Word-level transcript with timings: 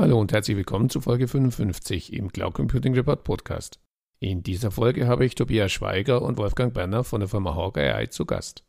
Hallo 0.00 0.20
und 0.20 0.30
herzlich 0.30 0.56
willkommen 0.56 0.90
zu 0.90 1.00
Folge 1.00 1.26
55 1.26 2.12
im 2.12 2.30
Cloud 2.30 2.54
Computing 2.54 2.94
Report 2.94 3.24
Podcast. 3.24 3.80
In 4.20 4.44
dieser 4.44 4.70
Folge 4.70 5.08
habe 5.08 5.26
ich 5.26 5.34
Tobias 5.34 5.72
Schweiger 5.72 6.22
und 6.22 6.38
Wolfgang 6.38 6.72
Berner 6.72 7.02
von 7.02 7.18
der 7.18 7.28
Firma 7.28 7.56
Hawk 7.56 7.78
AI 7.78 8.06
zu 8.06 8.24
Gast. 8.24 8.62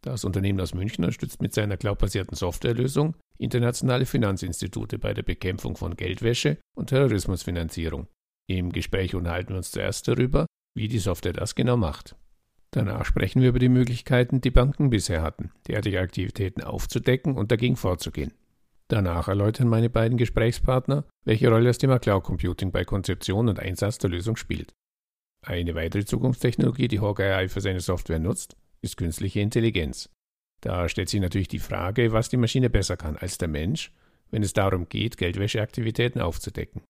Das 0.00 0.24
Unternehmen 0.24 0.58
aus 0.58 0.72
München 0.72 1.04
unterstützt 1.04 1.42
mit 1.42 1.52
seiner 1.52 1.76
cloudbasierten 1.76 2.34
Softwarelösung 2.34 3.14
internationale 3.36 4.06
Finanzinstitute 4.06 4.98
bei 4.98 5.12
der 5.12 5.22
Bekämpfung 5.22 5.76
von 5.76 5.96
Geldwäsche 5.96 6.56
und 6.74 6.86
Terrorismusfinanzierung. 6.86 8.06
Im 8.46 8.72
Gespräch 8.72 9.14
unterhalten 9.14 9.50
wir 9.50 9.58
uns 9.58 9.72
zuerst 9.72 10.08
darüber, 10.08 10.46
wie 10.74 10.88
die 10.88 10.98
Software 10.98 11.34
das 11.34 11.54
genau 11.54 11.76
macht. 11.76 12.16
Danach 12.70 13.04
sprechen 13.04 13.42
wir 13.42 13.50
über 13.50 13.58
die 13.58 13.68
Möglichkeiten, 13.68 14.40
die 14.40 14.50
Banken 14.50 14.88
bisher 14.88 15.20
hatten, 15.20 15.50
derartige 15.68 16.00
Aktivitäten 16.00 16.62
aufzudecken 16.62 17.36
und 17.36 17.52
dagegen 17.52 17.76
vorzugehen. 17.76 18.32
Danach 18.90 19.28
erläutern 19.28 19.68
meine 19.68 19.88
beiden 19.88 20.18
Gesprächspartner, 20.18 21.04
welche 21.24 21.48
Rolle 21.48 21.66
das 21.66 21.78
Thema 21.78 22.00
Cloud 22.00 22.24
Computing 22.24 22.72
bei 22.72 22.84
Konzeption 22.84 23.48
und 23.48 23.60
Einsatz 23.60 23.98
der 23.98 24.10
Lösung 24.10 24.34
spielt. 24.34 24.72
Eine 25.46 25.76
weitere 25.76 26.04
Zukunftstechnologie, 26.04 26.88
die 26.88 26.98
Hawkeye 26.98 27.48
für 27.48 27.60
seine 27.60 27.78
Software 27.78 28.18
nutzt, 28.18 28.56
ist 28.82 28.96
künstliche 28.96 29.38
Intelligenz. 29.38 30.10
Da 30.60 30.88
stellt 30.88 31.08
sich 31.08 31.20
natürlich 31.20 31.46
die 31.46 31.60
Frage, 31.60 32.12
was 32.12 32.30
die 32.30 32.36
Maschine 32.36 32.68
besser 32.68 32.96
kann 32.96 33.16
als 33.16 33.38
der 33.38 33.46
Mensch, 33.46 33.92
wenn 34.32 34.42
es 34.42 34.54
darum 34.54 34.88
geht, 34.88 35.16
Geldwäscheaktivitäten 35.18 36.20
aufzudecken. 36.20 36.82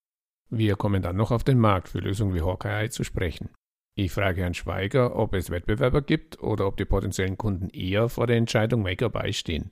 Wir 0.49 0.77
kommen 0.77 1.03
dann 1.03 1.17
noch 1.17 1.31
auf 1.31 1.45
den 1.45 1.59
Markt 1.59 1.91
für 1.91 1.99
Lösungen 1.99 2.35
wie 2.35 2.41
Hawkeye 2.41 2.89
zu 2.89 3.05
sprechen. 3.05 3.51
Ich 3.95 4.13
frage 4.13 4.41
Herrn 4.41 4.55
Schweiger, 4.55 5.17
ob 5.17 5.35
es 5.35 5.51
Wettbewerber 5.51 6.01
gibt 6.01 6.43
oder 6.43 6.67
ob 6.67 6.79
die 6.79 6.87
potenziellen 6.87 7.37
Kunden 7.37 7.69
eher 7.69 8.09
vor 8.09 8.27
der 8.27 8.39
Entscheidung 8.39 8.81
Make 8.83 9.05
or 9.05 9.11
Buy 9.11 9.35
stehen. 9.35 9.71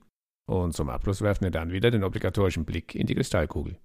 Und 0.49 0.73
zum 0.73 0.89
Abschluss 0.89 1.21
werfen 1.21 1.43
wir 1.43 1.51
dann 1.51 1.71
wieder 1.71 1.91
den 1.91 2.03
obligatorischen 2.03 2.65
Blick 2.65 2.95
in 2.95 3.05
die 3.05 3.13
Kristallkugel. 3.13 3.77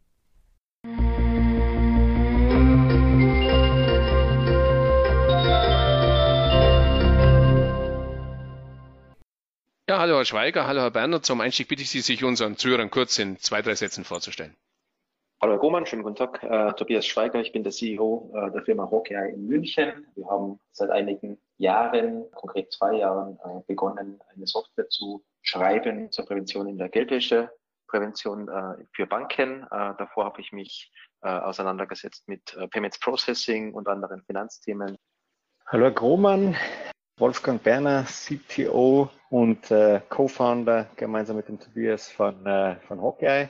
Ja, 9.87 9.99
hallo 9.99 10.17
Herr 10.17 10.25
Schweiger, 10.25 10.67
hallo 10.67 10.81
Herr 10.81 10.91
Berner. 10.91 11.21
Zum 11.21 11.43
Einstieg 11.43 11.69
bitte 11.69 11.83
ich 11.83 11.91
Sie, 11.91 12.01
sich 12.01 12.25
unseren 12.25 12.57
Zuhörern 12.57 12.91
kurz 12.91 13.19
in 13.19 13.37
zwei, 13.37 13.61
drei 13.61 13.75
Sätzen 13.75 14.05
vorzustellen. 14.05 14.57
Hallo 15.43 15.53
Herr 15.53 15.61
Gohmann, 15.61 15.85
schönen 15.85 16.03
guten 16.03 16.17
Tag. 16.17 16.43
Äh, 16.43 16.73
Tobias 16.79 17.05
Schweiger, 17.05 17.43
ich 17.43 17.53
bin 17.53 17.63
der 17.63 17.73
CEO 17.73 18.33
äh, 18.35 18.51
der 18.53 18.63
Firma 18.63 18.91
Hawkeye 18.91 19.35
in 19.35 19.47
München. 19.49 20.07
Wir 20.15 20.27
haben 20.31 20.59
seit 20.73 20.89
einigen 20.89 21.37
Jahren, 21.59 22.25
konkret 22.31 22.73
zwei 22.73 22.97
Jahren, 22.97 23.39
äh, 23.45 23.61
begonnen, 23.67 24.19
eine 24.35 24.47
Software 24.47 24.89
zu 24.89 25.23
schreiben 25.45 26.11
zur 26.11 26.27
Prävention 26.27 26.67
in 26.67 26.79
der 26.79 26.89
Geldwäscheprävention 26.89 28.49
äh, 28.49 28.85
für 28.93 29.07
Banken. 29.07 29.63
Äh, 29.65 29.95
davor 29.99 30.25
habe 30.25 30.41
ich 30.41 30.53
mich 30.53 30.91
äh, 31.23 31.29
auseinandergesetzt 31.29 32.27
mit 32.27 32.57
Payments 32.71 32.99
Processing 32.99 33.73
und 33.75 33.87
anderen 33.87 34.23
Finanzthemen. 34.23 34.97
Hallo 35.67 35.85
Herr 35.85 35.93
Grohmann, 35.93 36.57
Wolfgang 37.19 37.63
Berner, 37.63 38.05
CTO 38.05 39.09
und 39.31 39.73
Co-Founder 40.09 40.89
gemeinsam 40.97 41.37
mit 41.37 41.49
dem 41.49 41.59
Tobias 41.59 42.11
von, 42.11 42.45
von 42.87 43.01
Hawkeye. 43.01 43.49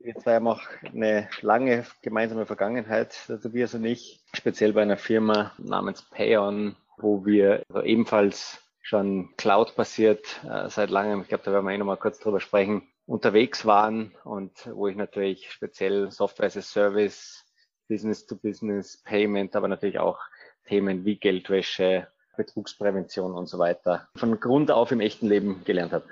Wir 0.00 0.14
zwei 0.16 0.34
haben 0.34 0.48
auch 0.48 0.62
eine 0.84 1.28
lange 1.40 1.86
gemeinsame 2.02 2.44
Vergangenheit, 2.44 3.16
der 3.28 3.40
Tobias 3.40 3.74
und 3.74 3.84
ich, 3.84 4.20
speziell 4.34 4.72
bei 4.72 4.82
einer 4.82 4.96
Firma 4.96 5.52
namens 5.58 6.02
Payon, 6.02 6.76
wo 6.98 7.24
wir 7.24 7.62
ebenfalls 7.84 8.63
schon 8.84 9.34
Cloud-basiert 9.38 10.44
äh, 10.44 10.68
seit 10.68 10.90
langem, 10.90 11.22
ich 11.22 11.28
glaube, 11.28 11.42
da 11.42 11.52
werden 11.52 11.64
wir 11.64 11.72
eh 11.72 11.78
noch 11.78 11.86
mal 11.86 11.96
kurz 11.96 12.20
drüber 12.20 12.38
sprechen, 12.38 12.86
unterwegs 13.06 13.64
waren 13.64 14.14
und 14.24 14.52
wo 14.72 14.86
ich 14.88 14.96
natürlich 14.96 15.50
speziell 15.50 16.10
Software 16.10 16.46
as 16.46 16.56
a 16.56 16.62
Service, 16.62 17.44
Business 17.88 18.26
to 18.26 18.36
Business, 18.36 19.02
Payment, 19.02 19.56
aber 19.56 19.68
natürlich 19.68 19.98
auch 19.98 20.20
Themen 20.66 21.04
wie 21.04 21.16
Geldwäsche, 21.16 22.08
Betrugsprävention 22.36 23.32
und 23.32 23.46
so 23.46 23.58
weiter 23.58 24.08
von 24.16 24.38
Grund 24.38 24.70
auf 24.70 24.90
im 24.92 25.00
echten 25.00 25.28
Leben 25.28 25.64
gelernt 25.64 25.92
habe. 25.92 26.06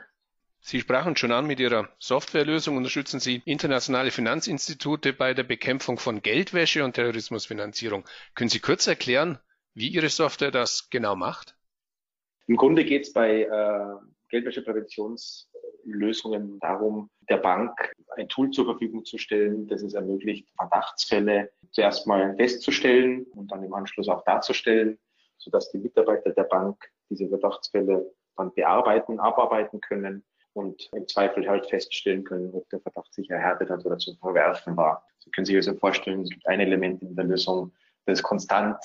Sie 0.60 0.80
sprachen 0.80 1.16
schon 1.16 1.32
an, 1.32 1.46
mit 1.46 1.60
Ihrer 1.60 1.88
Softwarelösung 1.98 2.76
unterstützen 2.76 3.20
Sie 3.20 3.42
internationale 3.44 4.12
Finanzinstitute 4.12 5.12
bei 5.12 5.34
der 5.34 5.42
Bekämpfung 5.42 5.98
von 5.98 6.22
Geldwäsche 6.22 6.84
und 6.84 6.94
Terrorismusfinanzierung. 6.94 8.04
Können 8.34 8.50
Sie 8.50 8.60
kurz 8.60 8.86
erklären, 8.86 9.38
wie 9.74 9.88
Ihre 9.88 10.08
Software 10.08 10.52
das 10.52 10.88
genau 10.88 11.16
macht? 11.16 11.56
Im 12.52 12.58
Grunde 12.58 12.84
geht 12.84 13.04
es 13.04 13.14
bei 13.14 13.44
äh, 13.44 13.94
Geldwäschepräventionslösungen 14.28 16.60
darum, 16.60 17.08
der 17.30 17.38
Bank 17.38 17.94
ein 18.14 18.28
Tool 18.28 18.50
zur 18.50 18.66
Verfügung 18.66 19.06
zu 19.06 19.16
stellen, 19.16 19.66
das 19.68 19.82
es 19.82 19.94
ermöglicht, 19.94 20.50
Verdachtsfälle 20.58 21.50
zuerst 21.70 22.06
mal 22.06 22.36
festzustellen 22.36 23.24
und 23.34 23.50
dann 23.50 23.64
im 23.64 23.72
Anschluss 23.72 24.06
auch 24.10 24.22
darzustellen, 24.24 24.98
sodass 25.38 25.70
die 25.70 25.78
Mitarbeiter 25.78 26.28
der 26.28 26.42
Bank 26.42 26.76
diese 27.08 27.26
Verdachtsfälle 27.26 28.12
dann 28.36 28.52
bearbeiten, 28.52 29.18
abarbeiten 29.18 29.80
können 29.80 30.22
und 30.52 30.90
im 30.92 31.08
Zweifel 31.08 31.48
halt 31.48 31.70
feststellen 31.70 32.22
können, 32.22 32.52
ob 32.52 32.68
der 32.68 32.80
Verdacht 32.80 33.14
sich 33.14 33.30
erhärtet 33.30 33.70
hat 33.70 33.86
oder 33.86 33.96
zu 33.96 34.14
verwerfen 34.16 34.76
war. 34.76 35.06
Sie 35.20 35.30
können 35.30 35.46
sich 35.46 35.56
also 35.56 35.72
vorstellen, 35.72 36.20
es 36.20 36.28
gibt 36.28 36.46
ein 36.46 36.60
Element 36.60 37.00
in 37.00 37.16
der 37.16 37.24
Lösung, 37.24 37.72
das 38.04 38.22
konstant 38.22 38.76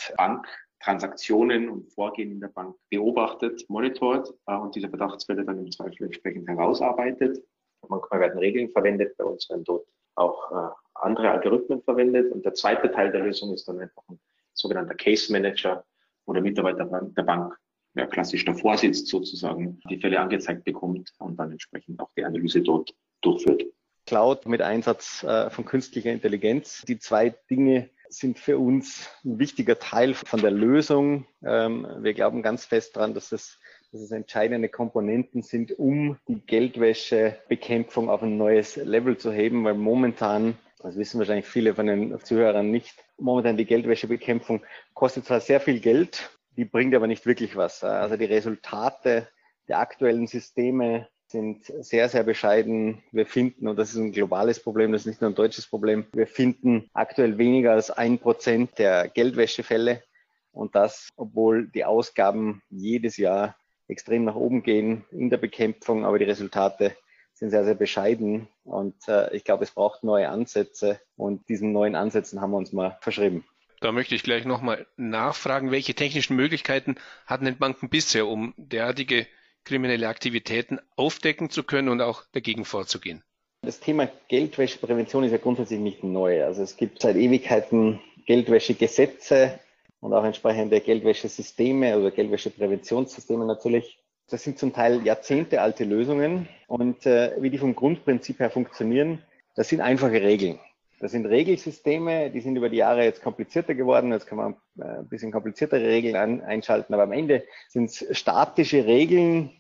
Banktransaktionen 0.79 1.69
und 1.69 1.91
Vorgehen 1.93 2.31
in 2.31 2.39
der 2.39 2.49
Bank 2.49 2.75
beobachtet, 2.89 3.65
monitort 3.69 4.33
äh, 4.47 4.55
und 4.55 4.75
diese 4.75 4.89
Verdachtsfälle 4.89 5.43
dann 5.45 5.59
im 5.59 5.71
Zweifel 5.71 6.05
entsprechend 6.05 6.47
herausarbeitet. 6.47 7.43
Manchmal 7.87 8.19
werden 8.19 8.39
Regeln 8.39 8.69
verwendet, 8.69 9.15
bei 9.17 9.23
uns 9.23 9.49
werden 9.49 9.63
dort 9.63 9.87
auch 10.15 10.51
äh, 10.51 10.73
andere 10.95 11.29
Algorithmen 11.31 11.81
verwendet. 11.83 12.31
Und 12.31 12.43
der 12.43 12.53
zweite 12.53 12.91
Teil 12.91 13.11
der 13.11 13.21
Lösung 13.21 13.53
ist 13.53 13.67
dann 13.67 13.79
einfach 13.79 14.03
ein 14.09 14.19
sogenannter 14.53 14.95
Case 14.95 15.31
Manager, 15.31 15.85
wo 16.25 16.33
der 16.33 16.41
Mitarbeiter 16.41 16.85
der 16.85 17.23
Bank 17.23 17.57
ja, 17.95 18.05
klassisch 18.07 18.45
davor 18.45 18.77
sitzt, 18.77 19.07
sozusagen 19.07 19.79
die 19.89 19.99
Fälle 19.99 20.19
angezeigt 20.19 20.63
bekommt 20.65 21.11
und 21.19 21.37
dann 21.37 21.51
entsprechend 21.51 21.99
auch 21.99 22.09
die 22.17 22.23
Analyse 22.23 22.61
dort 22.61 22.93
durchführt. 23.21 23.63
Cloud 24.05 24.45
mit 24.47 24.61
Einsatz 24.61 25.23
äh, 25.23 25.49
von 25.49 25.65
künstlicher 25.65 26.11
Intelligenz. 26.11 26.83
Die 26.87 26.97
zwei 26.97 27.35
Dinge 27.49 27.89
sind 28.09 28.39
für 28.39 28.57
uns 28.57 29.09
ein 29.23 29.39
wichtiger 29.39 29.79
Teil 29.79 30.13
von 30.13 30.41
der 30.41 30.51
Lösung. 30.51 31.25
Ähm, 31.43 31.87
wir 31.99 32.13
glauben 32.13 32.41
ganz 32.41 32.65
fest 32.65 32.95
daran, 32.95 33.13
dass 33.13 33.31
es, 33.31 33.59
dass 33.91 34.01
es 34.01 34.11
entscheidende 34.11 34.69
Komponenten 34.69 35.41
sind, 35.41 35.77
um 35.77 36.17
die 36.27 36.39
Geldwäschebekämpfung 36.39 38.09
auf 38.09 38.23
ein 38.23 38.37
neues 38.37 38.75
Level 38.75 39.17
zu 39.17 39.31
heben, 39.31 39.63
weil 39.63 39.75
momentan, 39.75 40.57
das 40.79 40.97
wissen 40.97 41.19
wahrscheinlich 41.19 41.47
viele 41.47 41.75
von 41.75 41.87
den 41.87 42.19
Zuhörern 42.19 42.69
nicht, 42.71 43.03
momentan 43.17 43.57
die 43.57 43.65
Geldwäschebekämpfung 43.65 44.63
kostet 44.93 45.25
zwar 45.25 45.39
sehr 45.39 45.59
viel 45.59 45.79
Geld, 45.79 46.29
die 46.55 46.65
bringt 46.65 46.95
aber 46.95 47.07
nicht 47.07 47.25
wirklich 47.25 47.55
was. 47.55 47.83
Also 47.83 48.17
die 48.17 48.25
Resultate 48.25 49.27
der 49.67 49.79
aktuellen 49.79 50.27
Systeme 50.27 51.07
sind 51.27 51.65
sehr, 51.65 52.09
sehr 52.09 52.23
bescheiden. 52.23 53.03
Wir 53.11 53.25
finden, 53.25 53.67
und 53.67 53.77
das 53.77 53.89
ist 53.91 53.97
ein 53.97 54.11
globales 54.11 54.61
Problem, 54.61 54.91
das 54.91 55.01
ist 55.01 55.07
nicht 55.07 55.21
nur 55.21 55.29
ein 55.29 55.35
deutsches 55.35 55.67
Problem, 55.67 56.05
wir 56.13 56.27
finden 56.27 56.89
aktuell 56.93 57.37
weniger 57.37 57.73
als 57.73 57.91
ein 57.91 58.17
Prozent 58.17 58.79
der 58.79 59.09
Geldwäschefälle. 59.09 60.03
Und 60.51 60.75
das, 60.75 61.09
obwohl 61.15 61.67
die 61.67 61.85
Ausgaben 61.85 62.63
jedes 62.69 63.17
Jahr 63.17 63.55
extrem 63.87 64.23
nach 64.23 64.35
oben 64.35 64.63
gehen 64.63 65.05
in 65.11 65.29
der 65.29 65.37
Bekämpfung, 65.37 66.05
aber 66.05 66.17
die 66.17 66.25
Resultate 66.25 66.95
sind 67.33 67.51
sehr, 67.51 67.63
sehr 67.63 67.75
bescheiden. 67.75 68.47
Und 68.63 68.95
äh, 69.07 69.33
ich 69.35 69.43
glaube, 69.43 69.63
es 69.63 69.71
braucht 69.71 70.03
neue 70.03 70.29
Ansätze. 70.29 70.99
Und 71.15 71.47
diesen 71.49 71.71
neuen 71.71 71.95
Ansätzen 71.95 72.41
haben 72.41 72.51
wir 72.51 72.57
uns 72.57 72.73
mal 72.73 72.97
verschrieben. 73.01 73.45
Da 73.79 73.91
möchte 73.91 74.15
ich 74.15 74.23
gleich 74.23 74.45
nochmal 74.45 74.87
nachfragen, 74.97 75.69
welche 75.69 75.93
technischen 75.93 76.35
Möglichkeiten 76.35 76.95
hatten 77.27 77.45
denn 77.45 77.57
Banken 77.57 77.89
bisher, 77.89 78.25
um 78.27 78.55
derartige 78.57 79.27
kriminelle 79.67 80.07
Aktivitäten 80.07 80.79
aufdecken 80.95 81.49
zu 81.49 81.63
können 81.63 81.89
und 81.89 82.01
auch 82.01 82.23
dagegen 82.31 82.65
vorzugehen? 82.65 83.23
Das 83.61 83.79
Thema 83.79 84.09
Geldwäscheprävention 84.29 85.23
ist 85.23 85.31
ja 85.31 85.37
grundsätzlich 85.37 85.79
nicht 85.79 86.03
neu. 86.03 86.43
Also 86.45 86.63
es 86.63 86.77
gibt 86.77 87.01
seit 87.01 87.15
Ewigkeiten 87.15 87.99
Geldwäschegesetze 88.25 89.59
und 89.99 90.13
auch 90.13 90.23
entsprechende 90.23 90.79
Geldwäschesysteme 90.79 91.97
oder 91.97 92.11
Geldwäschepräventionssysteme 92.11 93.45
natürlich. 93.45 93.99
Das 94.29 94.43
sind 94.43 94.59
zum 94.59 94.73
Teil 94.73 95.05
Jahrzehnte 95.05 95.61
alte 95.61 95.85
Lösungen 95.85 96.47
und 96.67 97.05
äh, 97.05 97.31
wie 97.39 97.49
die 97.49 97.57
vom 97.57 97.75
Grundprinzip 97.75 98.39
her 98.39 98.49
funktionieren, 98.49 99.23
das 99.55 99.69
sind 99.69 99.81
einfache 99.81 100.21
Regeln. 100.21 100.59
Das 100.99 101.11
sind 101.11 101.27
Regelsysteme, 101.27 102.31
die 102.31 102.41
sind 102.41 102.55
über 102.55 102.69
die 102.69 102.77
Jahre 102.77 103.03
jetzt 103.03 103.21
komplizierter 103.21 103.75
geworden. 103.75 104.11
Jetzt 104.11 104.25
kann 104.25 104.37
man 104.37 104.55
äh, 104.79 104.99
ein 104.99 105.07
bisschen 105.07 105.31
kompliziertere 105.31 105.85
Regeln 105.85 106.15
an, 106.15 106.41
einschalten, 106.41 106.93
aber 106.93 107.03
am 107.03 107.11
Ende 107.11 107.45
sind 107.69 107.89
es 107.89 108.17
statische 108.17 108.85
Regeln, 108.85 109.51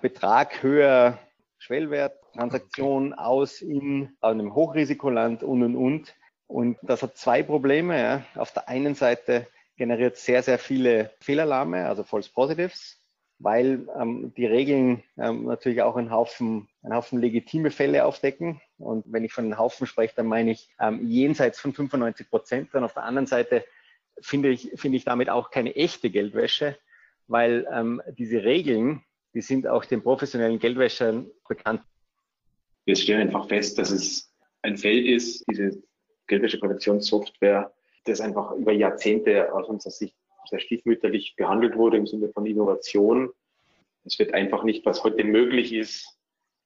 Betrag 0.00 0.62
höher, 0.62 1.18
Schwellwert, 1.58 2.14
Transaktion 2.34 3.14
aus 3.14 3.62
in 3.62 4.16
einem 4.20 4.54
Hochrisikoland 4.54 5.42
und 5.42 5.62
und 5.64 5.74
und. 5.74 6.14
Und 6.46 6.78
das 6.82 7.02
hat 7.02 7.16
zwei 7.16 7.42
Probleme. 7.42 8.00
Ja. 8.00 8.22
Auf 8.36 8.52
der 8.52 8.68
einen 8.68 8.94
Seite 8.94 9.48
generiert 9.76 10.16
sehr, 10.16 10.42
sehr 10.44 10.58
viele 10.58 11.10
Fehlalarme, 11.18 11.86
also 11.86 12.04
False 12.04 12.30
Positives, 12.32 13.02
weil 13.40 13.88
ähm, 14.00 14.32
die 14.36 14.46
Regeln 14.46 15.02
ähm, 15.18 15.46
natürlich 15.46 15.82
auch 15.82 15.96
einen 15.96 16.12
Haufen, 16.12 16.68
einen 16.84 16.94
Haufen 16.94 17.20
legitime 17.20 17.72
Fälle 17.72 18.04
aufdecken 18.04 18.60
Und 18.78 19.04
wenn 19.06 19.24
ich 19.24 19.32
von 19.32 19.44
den 19.44 19.58
Haufen 19.58 19.86
spreche, 19.86 20.14
dann 20.16 20.26
meine 20.26 20.50
ich 20.50 20.68
ähm, 20.78 21.06
jenseits 21.06 21.58
von 21.58 21.72
95 21.72 22.28
Prozent. 22.28 22.74
Und 22.74 22.84
auf 22.84 22.94
der 22.94 23.04
anderen 23.04 23.26
Seite 23.26 23.64
finde 24.20 24.50
ich, 24.50 24.72
finde 24.76 24.98
ich 24.98 25.04
damit 25.04 25.30
auch 25.30 25.50
keine 25.50 25.74
echte 25.76 26.10
Geldwäsche, 26.10 26.78
weil 27.26 27.66
ähm, 27.72 28.02
diese 28.18 28.44
Regeln, 28.44 29.02
die 29.34 29.40
sind 29.40 29.66
auch 29.66 29.84
den 29.84 30.02
professionellen 30.02 30.58
Geldwäschern 30.58 31.30
bekannt. 31.48 31.82
Wir 32.84 32.96
stellen 32.96 33.22
einfach 33.22 33.48
fest, 33.48 33.78
dass 33.78 33.90
es 33.90 34.32
ein 34.62 34.76
Feld 34.76 35.06
ist, 35.06 35.44
diese 35.50 35.82
Geldwäschepräventionssoftware, 36.26 37.72
das 38.04 38.20
einfach 38.20 38.52
über 38.52 38.72
Jahrzehnte 38.72 39.52
aus 39.52 39.68
unserer 39.68 39.92
Sicht 39.92 40.16
sehr 40.48 40.60
stiefmütterlich 40.60 41.34
behandelt 41.36 41.76
wurde 41.76 41.96
im 41.96 42.06
Sinne 42.06 42.28
von 42.28 42.46
Innovation. 42.46 43.30
Es 44.04 44.18
wird 44.18 44.34
einfach 44.34 44.62
nicht, 44.62 44.86
was 44.86 45.02
heute 45.02 45.24
möglich 45.24 45.72
ist, 45.72 46.16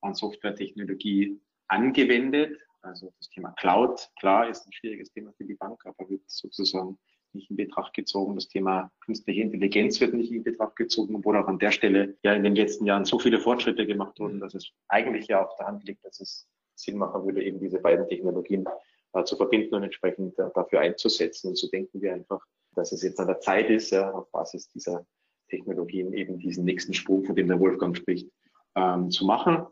an 0.03 0.15
Softwaretechnologie 0.15 1.41
angewendet. 1.71 2.59
Also 2.83 3.13
das 3.19 3.29
Thema 3.31 3.51
Cloud, 3.53 4.09
klar, 4.19 4.49
ist 4.49 4.67
ein 4.67 4.73
schwieriges 4.73 5.11
Thema 5.13 5.33
für 5.37 5.45
die 5.45 5.55
Bank, 5.55 5.85
aber 5.85 6.09
wird 6.09 6.23
sozusagen 6.27 6.99
nicht 7.33 7.51
in 7.51 7.57
Betracht 7.57 7.95
gezogen. 7.95 8.35
Das 8.35 8.49
Thema 8.49 8.91
künstliche 9.05 9.43
Intelligenz 9.43 10.01
wird 10.01 10.15
nicht 10.15 10.33
in 10.33 10.43
Betracht 10.43 10.77
gezogen, 10.77 11.15
obwohl 11.15 11.37
auch 11.37 11.47
an 11.47 11.59
der 11.59 11.71
Stelle 11.71 12.17
ja 12.23 12.33
in 12.33 12.43
den 12.43 12.57
letzten 12.57 12.87
Jahren 12.87 13.05
so 13.05 13.19
viele 13.19 13.39
Fortschritte 13.39 13.87
gemacht 13.87 14.19
wurden, 14.19 14.41
dass 14.41 14.55
es 14.55 14.71
eigentlich 14.89 15.29
ja 15.29 15.45
auf 15.45 15.55
der 15.57 15.67
Hand 15.67 15.85
liegt, 15.85 16.05
dass 16.05 16.21
es 16.21 16.49
Sinn 16.75 16.97
machen 16.97 17.25
würde, 17.25 17.45
eben 17.45 17.61
diese 17.61 17.79
beiden 17.79 18.09
Technologien 18.09 18.65
äh, 19.13 19.25
zu 19.25 19.37
verbinden 19.37 19.75
und 19.75 19.83
entsprechend 19.85 20.39
äh, 20.39 20.49
dafür 20.55 20.81
einzusetzen. 20.81 21.49
Und 21.49 21.59
so 21.59 21.69
denken 21.69 22.01
wir 22.01 22.15
einfach, 22.15 22.45
dass 22.75 22.93
es 22.93 23.03
jetzt 23.03 23.21
an 23.21 23.27
der 23.27 23.41
Zeit 23.41 23.69
ist, 23.71 23.91
ja, 23.91 24.11
auf 24.11 24.31
Basis 24.33 24.69
dieser 24.69 25.07
Technologien 25.49 26.13
eben 26.13 26.39
diesen 26.39 26.65
nächsten 26.65 26.95
Sprung, 26.95 27.25
von 27.25 27.37
dem 27.37 27.49
der 27.49 27.61
Wolfgang 27.61 27.97
spricht, 27.97 28.31
ähm, 28.77 29.11
zu 29.11 29.27
machen. 29.27 29.67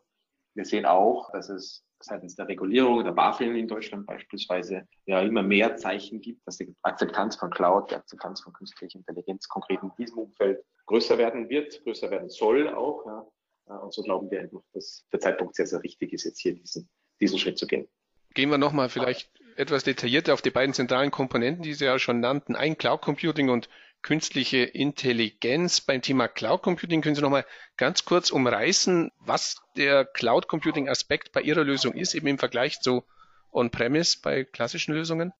Wir 0.58 0.64
sehen 0.64 0.86
auch, 0.86 1.30
dass 1.30 1.50
es 1.50 1.84
seitens 2.00 2.34
der 2.34 2.48
Regulierung, 2.48 3.04
der 3.04 3.12
BaFin 3.12 3.54
in 3.54 3.68
Deutschland 3.68 4.08
beispielsweise, 4.08 4.88
ja 5.06 5.20
immer 5.20 5.44
mehr 5.44 5.76
Zeichen 5.76 6.20
gibt, 6.20 6.44
dass 6.48 6.58
die 6.58 6.74
Akzeptanz 6.82 7.36
von 7.36 7.50
Cloud, 7.50 7.92
die 7.92 7.94
Akzeptanz 7.94 8.40
von 8.40 8.52
künstlicher 8.52 8.98
Intelligenz 8.98 9.46
konkret 9.46 9.80
in 9.84 9.92
diesem 9.96 10.18
Umfeld 10.18 10.64
größer 10.86 11.16
werden 11.16 11.48
wird, 11.48 11.80
größer 11.84 12.10
werden 12.10 12.28
soll 12.28 12.68
auch. 12.70 13.06
Ja. 13.06 13.76
Und 13.76 13.94
so 13.94 14.02
glauben 14.02 14.28
wir 14.32 14.40
einfach, 14.40 14.62
dass 14.72 15.06
der 15.12 15.20
Zeitpunkt 15.20 15.54
sehr, 15.54 15.68
sehr 15.68 15.80
richtig 15.84 16.12
ist, 16.12 16.24
jetzt 16.24 16.40
hier 16.40 16.56
diesen, 16.56 16.88
diesen 17.20 17.38
Schritt 17.38 17.56
zu 17.56 17.68
gehen. 17.68 17.86
Gehen 18.34 18.50
wir 18.50 18.58
nochmal 18.58 18.88
vielleicht 18.88 19.30
etwas 19.54 19.84
detaillierter 19.84 20.34
auf 20.34 20.42
die 20.42 20.50
beiden 20.50 20.74
zentralen 20.74 21.12
Komponenten, 21.12 21.62
die 21.62 21.74
Sie 21.74 21.84
ja 21.84 22.00
schon 22.00 22.18
nannten, 22.18 22.56
ein 22.56 22.76
Cloud 22.76 23.00
Computing 23.00 23.48
und 23.48 23.68
künstliche 24.02 24.58
Intelligenz. 24.58 25.80
Beim 25.80 26.02
Thema 26.02 26.28
Cloud 26.28 26.62
Computing 26.62 27.02
können 27.02 27.14
Sie 27.14 27.22
noch 27.22 27.30
mal 27.30 27.44
ganz 27.76 28.04
kurz 28.04 28.30
umreißen, 28.30 29.12
was 29.18 29.56
der 29.76 30.04
Cloud 30.04 30.48
Computing 30.48 30.88
Aspekt 30.88 31.32
bei 31.32 31.42
Ihrer 31.42 31.64
Lösung 31.64 31.94
ist, 31.94 32.14
eben 32.14 32.26
im 32.26 32.38
Vergleich 32.38 32.80
zu 32.80 33.04
On-Premise 33.52 34.18
bei 34.22 34.44
klassischen 34.44 34.94
Lösungen? 34.94 35.32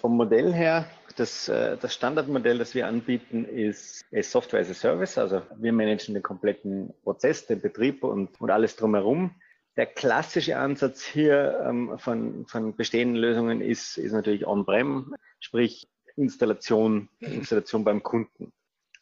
Vom 0.00 0.16
Modell 0.16 0.52
her, 0.52 0.88
das, 1.16 1.48
äh, 1.48 1.76
das 1.78 1.94
Standardmodell, 1.94 2.58
das 2.58 2.74
wir 2.74 2.86
anbieten, 2.86 3.44
ist, 3.44 4.04
Software 4.22 4.60
as 4.60 4.70
a 4.70 4.74
Service. 4.74 5.18
Also 5.18 5.42
wir 5.56 5.72
managen 5.72 6.14
den 6.14 6.22
kompletten 6.22 6.94
Prozess, 7.02 7.46
den 7.46 7.60
Betrieb 7.60 8.04
und, 8.04 8.40
und 8.40 8.50
alles 8.50 8.76
drumherum. 8.76 9.34
Der 9.76 9.86
klassische 9.86 10.56
Ansatz 10.56 11.04
hier 11.04 11.62
ähm, 11.66 11.98
von, 11.98 12.46
von 12.46 12.76
bestehenden 12.76 13.16
Lösungen 13.16 13.60
ist, 13.60 13.98
ist 13.98 14.12
natürlich 14.12 14.46
On-Prem, 14.46 15.14
sprich 15.38 15.88
Installation, 16.16 17.08
Installation 17.20 17.84
beim 17.84 18.02
Kunden. 18.02 18.52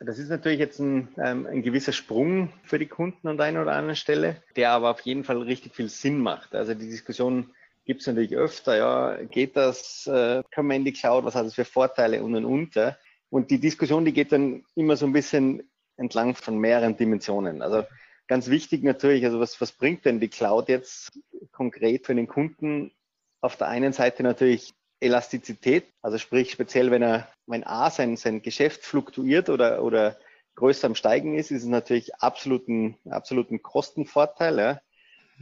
Das 0.00 0.18
ist 0.18 0.28
natürlich 0.28 0.58
jetzt 0.58 0.80
ein, 0.80 1.08
ähm, 1.18 1.46
ein 1.46 1.62
gewisser 1.62 1.92
Sprung 1.92 2.52
für 2.64 2.78
die 2.78 2.86
Kunden 2.86 3.28
an 3.28 3.36
der 3.36 3.46
einen 3.46 3.58
oder 3.58 3.72
anderen 3.72 3.96
Stelle, 3.96 4.42
der 4.56 4.72
aber 4.72 4.90
auf 4.90 5.00
jeden 5.00 5.24
Fall 5.24 5.40
richtig 5.42 5.74
viel 5.74 5.88
Sinn 5.88 6.18
macht. 6.18 6.54
Also 6.54 6.74
die 6.74 6.88
Diskussion 6.88 7.54
gibt 7.84 8.00
es 8.00 8.06
natürlich 8.06 8.36
öfter, 8.36 8.76
ja, 8.76 9.22
geht 9.24 9.56
das, 9.56 10.06
äh, 10.06 10.42
kann 10.50 10.66
man 10.66 10.78
in 10.78 10.84
die 10.84 10.92
Cloud, 10.92 11.24
was 11.24 11.34
hat 11.34 11.46
es 11.46 11.54
für 11.54 11.64
Vorteile 11.64 12.22
und 12.22 12.34
und 12.34 12.44
und. 12.44 12.96
Und 13.30 13.50
die 13.50 13.60
Diskussion, 13.60 14.04
die 14.04 14.12
geht 14.12 14.32
dann 14.32 14.64
immer 14.74 14.96
so 14.96 15.06
ein 15.06 15.12
bisschen 15.12 15.68
entlang 15.96 16.34
von 16.34 16.58
mehreren 16.58 16.96
Dimensionen. 16.96 17.62
Also 17.62 17.84
ganz 18.26 18.48
wichtig 18.48 18.82
natürlich, 18.82 19.24
also 19.24 19.40
was, 19.40 19.60
was 19.60 19.72
bringt 19.72 20.04
denn 20.04 20.20
die 20.20 20.28
Cloud 20.28 20.68
jetzt 20.68 21.18
konkret 21.52 22.06
für 22.06 22.14
den 22.14 22.26
Kunden? 22.26 22.92
Auf 23.40 23.56
der 23.56 23.68
einen 23.68 23.92
Seite 23.92 24.22
natürlich 24.22 24.74
Elastizität, 25.00 25.86
also 26.02 26.18
sprich 26.18 26.50
speziell, 26.50 26.90
wenn 26.90 27.02
er, 27.02 27.28
wenn 27.46 27.64
A 27.64 27.90
sein, 27.90 28.16
sein 28.16 28.42
Geschäft 28.42 28.84
fluktuiert 28.84 29.50
oder, 29.50 29.82
oder 29.82 30.16
größer 30.54 30.86
am 30.86 30.94
Steigen 30.94 31.36
ist, 31.36 31.50
ist 31.50 31.62
es 31.62 31.68
natürlich 31.68 32.14
absoluten, 32.16 32.96
absoluten 33.08 33.62
Kostenvorteil. 33.62 34.58
Ja. 34.58 34.80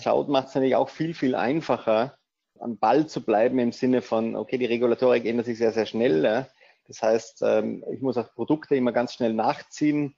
Cloud 0.00 0.28
macht 0.28 0.48
es 0.48 0.54
natürlich 0.54 0.76
auch 0.76 0.88
viel, 0.88 1.14
viel 1.14 1.34
einfacher, 1.34 2.16
am 2.58 2.78
Ball 2.78 3.06
zu 3.06 3.22
bleiben 3.22 3.58
im 3.58 3.72
Sinne 3.72 4.02
von, 4.02 4.36
okay, 4.36 4.56
die 4.56 4.66
Regulatorik 4.66 5.24
ändert 5.24 5.46
sich 5.46 5.58
sehr, 5.58 5.72
sehr 5.72 5.86
schnell. 5.86 6.24
Ja. 6.24 6.48
Das 6.86 7.02
heißt, 7.02 7.42
ähm, 7.42 7.84
ich 7.92 8.00
muss 8.00 8.16
auch 8.16 8.32
Produkte 8.34 8.74
immer 8.74 8.92
ganz 8.92 9.14
schnell 9.14 9.34
nachziehen, 9.34 10.16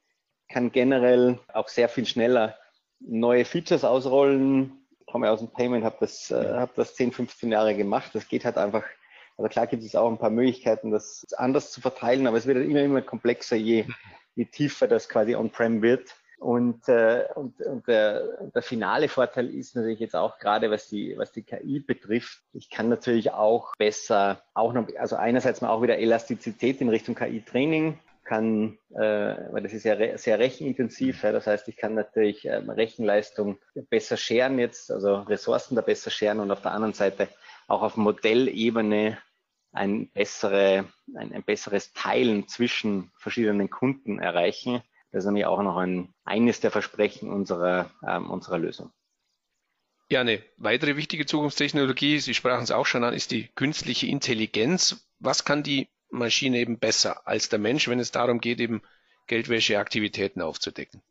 kann 0.49 0.73
generell 0.73 1.39
auch 1.53 1.69
sehr 1.69 1.89
viel 1.89 2.07
schneller 2.07 2.57
neue 3.01 3.45
Features 3.45 3.85
ausrollen. 3.85 4.87
Ich 5.01 5.07
komme 5.07 5.31
aus 5.31 5.41
dem 5.41 5.49
Payment, 5.49 5.85
habe 5.85 5.97
das, 6.01 6.31
äh, 6.31 6.55
hab 6.55 6.75
das 6.75 6.95
10, 6.95 7.13
15 7.13 7.53
Jahre 7.53 7.75
gemacht. 7.75 8.11
Das 8.15 8.29
geht 8.29 8.45
halt 8.45 8.59
einfach 8.59 8.85
also 9.37 9.49
klar 9.49 9.67
gibt 9.67 9.83
es 9.83 9.97
auch 9.97 10.11
ein 10.11 10.19
paar 10.19 10.31
Möglichkeiten, 10.31 10.91
das 10.91 11.27
anders 11.37 11.73
zu 11.73 11.81
verteilen, 11.81 12.27
aber 12.27 12.37
es 12.37 12.47
wird 12.47 12.59
immer, 12.59 12.83
immer 12.83 13.03
komplexer, 13.03 13.57
je, 13.57 13.85
je 14.35 14.45
tiefer 14.45 14.87
das 14.89 15.09
quasi 15.09 15.35
on-prem 15.35 15.83
wird. 15.83 16.15
Und, 16.39 16.89
äh, 16.89 17.25
und, 17.37 17.61
und 17.63 17.89
der, 17.89 18.51
der 18.55 18.63
finale 18.63 19.09
Vorteil 19.09 19.49
ist 19.49 19.77
natürlich 19.77 20.01
jetzt 20.01 20.15
auch 20.15 20.39
gerade, 20.39 20.71
was 20.71 20.89
die, 20.89 21.15
was 21.17 21.33
die 21.33 21.43
KI 21.43 21.81
betrifft. 21.81 22.43
Ich 22.53 22.69
kann 22.69 22.89
natürlich 22.89 23.33
auch 23.33 23.75
besser, 23.77 24.43
auch 24.53 24.73
noch, 24.73 24.87
also 24.99 25.17
einerseits 25.17 25.63
mal 25.63 25.71
auch 25.71 25.83
wieder 25.83 25.99
Elastizität 25.99 26.81
in 26.81 26.91
Richtung 26.91 27.15
KI-Training 27.15 27.99
kann, 28.25 28.79
äh, 28.95 28.99
weil 28.99 29.63
das 29.63 29.73
ist 29.73 29.85
ja 29.85 29.95
re 29.95 30.17
sehr 30.19 30.39
rechenintensiv, 30.39 31.23
ja, 31.23 31.33
das 31.33 31.47
heißt, 31.47 31.69
ich 31.69 31.77
kann 31.77 31.95
natürlich 31.95 32.47
ähm, 32.47 32.71
Rechenleistung 32.71 33.59
besser 33.91 34.17
scheren 34.17 34.59
jetzt, 34.59 34.91
also 34.91 35.17
Ressourcen 35.17 35.77
da 35.77 35.83
besser 35.83 36.11
scheren 36.11 36.41
und 36.41 36.51
auf 36.51 36.63
der 36.63 36.73
anderen 36.73 36.95
Seite 36.95 37.29
auch 37.67 37.83
auf 37.83 37.97
Modellebene 37.97 39.19
ein, 39.73 40.09
bessere, 40.11 40.87
ein, 41.15 41.33
ein 41.33 41.43
besseres 41.43 41.93
Teilen 41.93 42.49
zwischen 42.49 43.11
verschiedenen 43.17 43.71
Kunden 43.71 44.19
erreichen. 44.19 44.83
Das 45.11 45.25
ist 45.25 45.27
nämlich 45.27 45.47
auch 45.47 45.63
noch 45.63 45.77
ein, 45.77 46.15
eines 46.25 46.61
der 46.61 46.71
Versprechen 46.71 47.31
unserer, 47.31 47.91
ähm, 48.07 48.31
unserer 48.31 48.59
Lösung. 48.59 48.93
Ja, 50.11 50.21
eine 50.21 50.43
weitere 50.59 50.97
wichtige 50.97 51.27
Zukunftstechnologie, 51.27 52.19
Sie 52.19 52.35
sprachen 52.35 52.63
es 52.63 52.71
auch 52.71 52.87
schon 52.87 53.05
an, 53.05 53.15
ist 53.15 53.31
die 53.31 53.49
künstliche 53.55 54.07
Intelligenz. 54.07 55.09
Was 55.19 55.45
kann 55.45 55.63
die 55.63 55.89
Maschine 56.11 56.59
eben 56.59 56.79
besser 56.79 57.27
als 57.27 57.49
der 57.49 57.59
Mensch, 57.59 57.89
wenn 57.89 57.99
es 57.99 58.13
darum 58.13 58.41
geht, 58.41 58.61
eben 58.61 58.83
Geldwäscheaktivitäten 59.27 60.43
aufzudecken? 60.43 61.03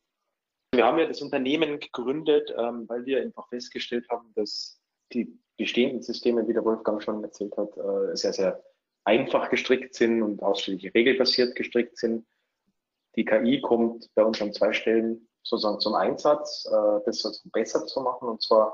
Wir 0.73 0.85
haben 0.85 0.99
ja 0.99 1.07
das 1.07 1.21
Unternehmen 1.21 1.79
gegründet, 1.79 2.53
ähm, 2.57 2.87
weil 2.87 3.05
wir 3.05 3.21
einfach 3.21 3.47
festgestellt 3.49 4.07
haben, 4.09 4.31
dass 4.35 4.79
die 5.11 5.39
bestehenden 5.57 6.01
Systeme, 6.01 6.47
wie 6.47 6.53
der 6.53 6.65
Wolfgang 6.65 7.01
schon 7.01 7.23
erzählt 7.23 7.55
hat, 7.57 7.75
äh, 7.77 8.15
sehr, 8.15 8.33
sehr 8.33 8.63
einfach 9.05 9.49
gestrickt 9.49 9.95
sind 9.95 10.21
und 10.21 10.41
ausschließlich 10.41 10.93
regelbasiert 10.93 11.55
gestrickt 11.55 11.97
sind. 11.97 12.25
Die 13.15 13.25
KI 13.25 13.61
kommt 13.61 14.09
bei 14.15 14.23
uns 14.23 14.41
an 14.41 14.53
zwei 14.53 14.73
Stellen 14.73 15.27
sozusagen 15.43 15.79
zum 15.79 15.93
Einsatz, 15.95 16.65
äh, 16.71 16.99
das 17.05 17.19
sozusagen 17.19 17.51
besser 17.51 17.85
zu 17.85 18.01
machen. 18.01 18.29
Und 18.29 18.41
zwar 18.41 18.73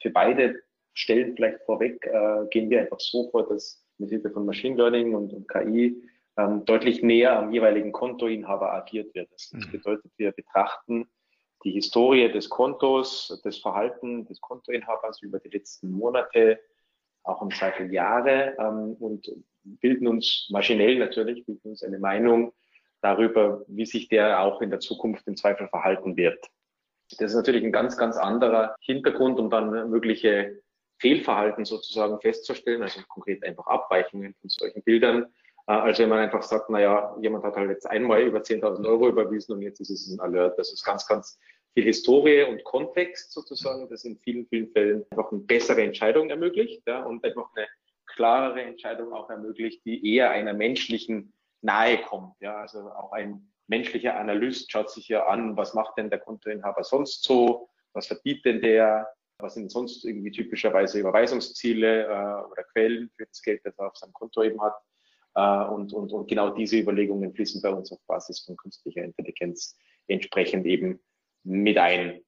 für 0.00 0.10
beide 0.10 0.60
Stellen 0.94 1.36
vielleicht 1.36 1.62
vorweg 1.64 2.04
äh, 2.06 2.46
gehen 2.50 2.70
wir 2.70 2.80
einfach 2.80 3.00
so 3.00 3.30
vor, 3.30 3.46
dass 3.48 3.84
mit 3.98 4.10
Hilfe 4.10 4.30
von 4.30 4.46
Machine 4.46 4.76
Learning 4.76 5.14
und, 5.14 5.32
und 5.32 5.48
KI 5.48 6.02
ähm, 6.38 6.64
deutlich 6.64 7.02
näher 7.02 7.38
am 7.38 7.52
jeweiligen 7.52 7.92
Kontoinhaber 7.92 8.72
agiert 8.72 9.14
wird. 9.14 9.30
Das 9.32 9.52
mhm. 9.52 9.70
bedeutet, 9.70 10.12
wir 10.16 10.32
betrachten 10.32 11.08
die 11.66 11.72
Historie 11.72 12.30
des 12.30 12.48
Kontos, 12.48 13.40
das 13.42 13.58
Verhalten 13.58 14.24
des 14.26 14.40
Kontoinhabers 14.40 15.20
über 15.20 15.40
die 15.40 15.48
letzten 15.48 15.90
Monate, 15.90 16.60
auch 17.24 17.42
im 17.42 17.50
Zweifel 17.50 17.92
Jahre 17.92 18.54
ähm, 18.60 18.94
und 19.00 19.28
bilden 19.64 20.06
uns 20.06 20.46
maschinell 20.48 20.96
natürlich, 20.96 21.44
bilden 21.44 21.70
uns 21.70 21.82
eine 21.82 21.98
Meinung 21.98 22.52
darüber, 23.00 23.64
wie 23.66 23.84
sich 23.84 24.06
der 24.06 24.42
auch 24.42 24.60
in 24.60 24.70
der 24.70 24.78
Zukunft 24.78 25.26
im 25.26 25.36
Zweifel 25.36 25.66
verhalten 25.66 26.16
wird. 26.16 26.38
Das 27.18 27.30
ist 27.30 27.36
natürlich 27.36 27.64
ein 27.64 27.72
ganz, 27.72 27.96
ganz 27.96 28.16
anderer 28.16 28.76
Hintergrund, 28.80 29.40
um 29.40 29.50
dann 29.50 29.90
mögliche 29.90 30.62
Fehlverhalten 31.00 31.64
sozusagen 31.64 32.20
festzustellen, 32.20 32.82
also 32.82 33.00
konkret 33.08 33.42
einfach 33.44 33.66
Abweichungen 33.66 34.36
von 34.40 34.48
solchen 34.48 34.84
Bildern, 34.84 35.24
äh, 35.66 35.72
als 35.72 35.98
wenn 35.98 36.10
man 36.10 36.20
einfach 36.20 36.42
sagt, 36.42 36.70
na 36.70 36.80
ja, 36.80 37.16
jemand 37.20 37.42
hat 37.44 37.56
halt 37.56 37.70
jetzt 37.70 37.90
einmal 37.90 38.22
über 38.22 38.38
10.000 38.38 38.86
Euro 38.86 39.08
überwiesen 39.08 39.52
und 39.52 39.62
jetzt 39.62 39.80
ist 39.80 39.90
es 39.90 40.08
ein 40.08 40.20
Alert. 40.20 40.56
Das 40.58 40.72
ist 40.72 40.84
ganz, 40.84 41.06
ganz 41.08 41.38
viel 41.76 41.84
Historie 41.84 42.42
und 42.44 42.64
Kontext 42.64 43.32
sozusagen, 43.32 43.86
das 43.90 44.04
in 44.04 44.18
vielen, 44.20 44.46
vielen 44.46 44.70
Fällen 44.72 45.04
einfach 45.10 45.30
eine 45.30 45.42
bessere 45.42 45.82
Entscheidung 45.82 46.30
ermöglicht 46.30 46.82
ja, 46.86 47.02
und 47.02 47.22
einfach 47.22 47.50
eine 47.54 47.66
klarere 48.06 48.62
Entscheidung 48.62 49.12
auch 49.12 49.28
ermöglicht, 49.28 49.84
die 49.84 50.14
eher 50.14 50.30
einer 50.30 50.54
menschlichen 50.54 51.34
nahe 51.60 51.98
kommt. 52.00 52.34
Ja, 52.40 52.56
also 52.56 52.78
auch 52.78 53.12
ein 53.12 53.52
menschlicher 53.66 54.16
Analyst 54.16 54.72
schaut 54.72 54.90
sich 54.90 55.08
ja 55.08 55.26
an, 55.26 55.54
was 55.58 55.74
macht 55.74 55.98
denn 55.98 56.08
der 56.08 56.20
Kontoinhaber 56.20 56.82
sonst 56.82 57.24
so, 57.24 57.68
was 57.92 58.06
verdient 58.06 58.44
denn 58.46 58.62
der, 58.62 59.12
Was 59.38 59.52
sind 59.52 59.70
sonst 59.70 60.02
irgendwie 60.06 60.30
typischerweise 60.30 60.98
Überweisungsziele 60.98 62.04
äh, 62.04 62.50
oder 62.50 62.64
Quellen 62.72 63.10
für 63.16 63.26
das 63.26 63.42
Geld, 63.42 63.60
das 63.64 63.78
er 63.78 63.88
auf 63.88 63.96
seinem 63.98 64.14
Konto 64.14 64.42
eben 64.42 64.62
hat? 64.62 64.76
Äh, 65.34 65.74
und, 65.74 65.92
und, 65.92 66.10
und 66.10 66.26
genau 66.26 66.54
diese 66.54 66.78
Überlegungen 66.78 67.34
fließen 67.34 67.60
bei 67.60 67.68
uns 67.68 67.92
auf 67.92 67.98
Basis 68.06 68.40
von 68.40 68.56
künstlicher 68.56 69.04
Intelligenz 69.04 69.76
entsprechend 70.08 70.64
eben 70.64 71.00
mit 71.46 71.78
ein. 71.78 72.20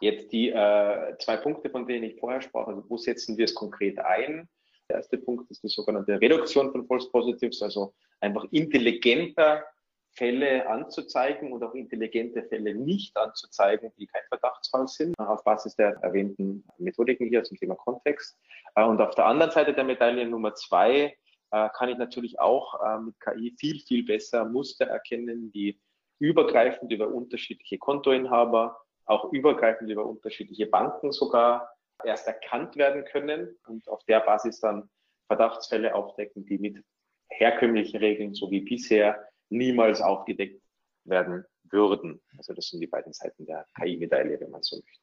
Jetzt 0.00 0.32
die 0.32 0.50
äh, 0.50 1.16
zwei 1.18 1.36
Punkte, 1.36 1.70
von 1.70 1.86
denen 1.86 2.04
ich 2.04 2.18
vorher 2.18 2.42
sprach, 2.42 2.66
also 2.66 2.84
wo 2.88 2.96
setzen 2.96 3.36
wir 3.36 3.44
es 3.44 3.54
konkret 3.54 3.98
ein? 3.98 4.48
Der 4.88 4.96
erste 4.96 5.18
Punkt 5.18 5.50
ist 5.50 5.62
die 5.62 5.68
sogenannte 5.68 6.20
Reduktion 6.20 6.70
von 6.70 6.86
False 6.86 7.10
Positives, 7.10 7.62
also 7.62 7.94
einfach 8.20 8.44
intelligenter 8.50 9.64
Fälle 10.12 10.66
anzuzeigen 10.68 11.52
und 11.52 11.62
auch 11.62 11.74
intelligente 11.74 12.42
Fälle 12.44 12.74
nicht 12.74 13.16
anzuzeigen, 13.16 13.92
die 13.98 14.06
kein 14.06 14.22
Verdachtsfall 14.28 14.88
sind, 14.88 15.18
auf 15.18 15.44
Basis 15.44 15.76
der 15.76 15.96
erwähnten 16.02 16.64
Methodiken 16.78 17.28
hier 17.28 17.42
zum 17.42 17.58
Thema 17.58 17.74
Kontext. 17.74 18.38
Äh, 18.74 18.84
und 18.84 19.00
auf 19.00 19.14
der 19.14 19.26
anderen 19.26 19.52
Seite 19.52 19.74
der 19.74 19.84
Medaille 19.84 20.26
Nummer 20.26 20.54
zwei 20.54 21.16
äh, 21.50 21.68
kann 21.74 21.88
ich 21.88 21.98
natürlich 21.98 22.38
auch 22.40 22.80
äh, 22.82 22.98
mit 22.98 23.20
KI 23.20 23.54
viel, 23.58 23.80
viel 23.80 24.04
besser 24.04 24.44
Muster 24.44 24.86
erkennen, 24.86 25.52
die 25.52 25.78
übergreifend 26.18 26.92
über 26.92 27.08
unterschiedliche 27.08 27.78
Kontoinhaber, 27.78 28.80
auch 29.04 29.32
übergreifend 29.32 29.90
über 29.90 30.04
unterschiedliche 30.06 30.66
Banken 30.66 31.12
sogar 31.12 31.70
erst 32.04 32.26
erkannt 32.26 32.76
werden 32.76 33.04
können 33.04 33.56
und 33.66 33.88
auf 33.88 34.04
der 34.04 34.20
Basis 34.20 34.60
dann 34.60 34.88
Verdachtsfälle 35.28 35.94
aufdecken, 35.94 36.44
die 36.44 36.58
mit 36.58 36.84
herkömmlichen 37.28 37.98
Regeln, 37.98 38.34
so 38.34 38.50
wie 38.50 38.60
bisher, 38.60 39.28
niemals 39.48 40.00
aufgedeckt 40.00 40.62
werden 41.04 41.44
würden. 41.64 42.20
Also 42.36 42.52
das 42.52 42.68
sind 42.68 42.80
die 42.80 42.86
beiden 42.86 43.12
Seiten 43.12 43.46
der 43.46 43.66
KI-Medaille, 43.76 44.40
wenn 44.40 44.50
man 44.50 44.62
so 44.62 44.76
möchte. 44.76 45.00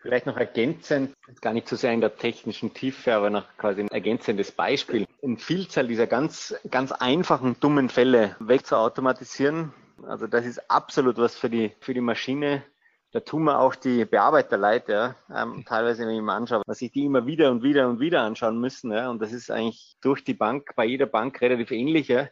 Vielleicht 0.00 0.24
noch 0.24 0.38
ergänzend, 0.38 1.14
gar 1.42 1.52
nicht 1.52 1.68
so 1.68 1.76
sehr 1.76 1.92
in 1.92 2.00
der 2.00 2.16
technischen 2.16 2.72
Tiefe, 2.72 3.12
aber 3.12 3.28
noch 3.28 3.44
quasi 3.58 3.82
ein 3.82 3.88
ergänzendes 3.88 4.50
Beispiel. 4.50 5.06
Eine 5.22 5.36
Vielzahl 5.36 5.88
dieser 5.88 6.06
ganz, 6.06 6.54
ganz 6.70 6.90
einfachen, 6.90 7.56
dummen 7.60 7.90
Fälle 7.90 8.34
wegzuautomatisieren. 8.40 9.74
Also 10.10 10.26
das 10.26 10.44
ist 10.44 10.70
absolut 10.70 11.18
was 11.18 11.36
für 11.36 11.48
die, 11.48 11.72
für 11.80 11.94
die 11.94 12.00
Maschine. 12.00 12.64
Da 13.12 13.20
tun 13.20 13.44
wir 13.44 13.58
auch 13.60 13.74
die 13.74 14.04
Bearbeiter 14.04 14.56
leid, 14.56 14.88
ja. 14.88 15.16
Ähm, 15.34 15.64
teilweise, 15.66 16.06
wenn 16.06 16.14
ich 16.14 16.22
mir 16.22 16.32
anschaue, 16.32 16.62
was 16.66 16.78
sich 16.78 16.92
die 16.92 17.04
immer 17.04 17.26
wieder 17.26 17.50
und 17.50 17.62
wieder 17.62 17.88
und 17.88 18.00
wieder 18.00 18.22
anschauen 18.22 18.60
müssen, 18.60 18.92
ja. 18.92 19.08
Und 19.08 19.20
das 19.20 19.32
ist 19.32 19.50
eigentlich 19.50 19.96
durch 20.00 20.22
die 20.22 20.34
Bank, 20.34 20.72
bei 20.76 20.84
jeder 20.84 21.06
Bank 21.06 21.40
relativ 21.40 21.70
ähnlich, 21.70 22.08
ja. 22.08 22.28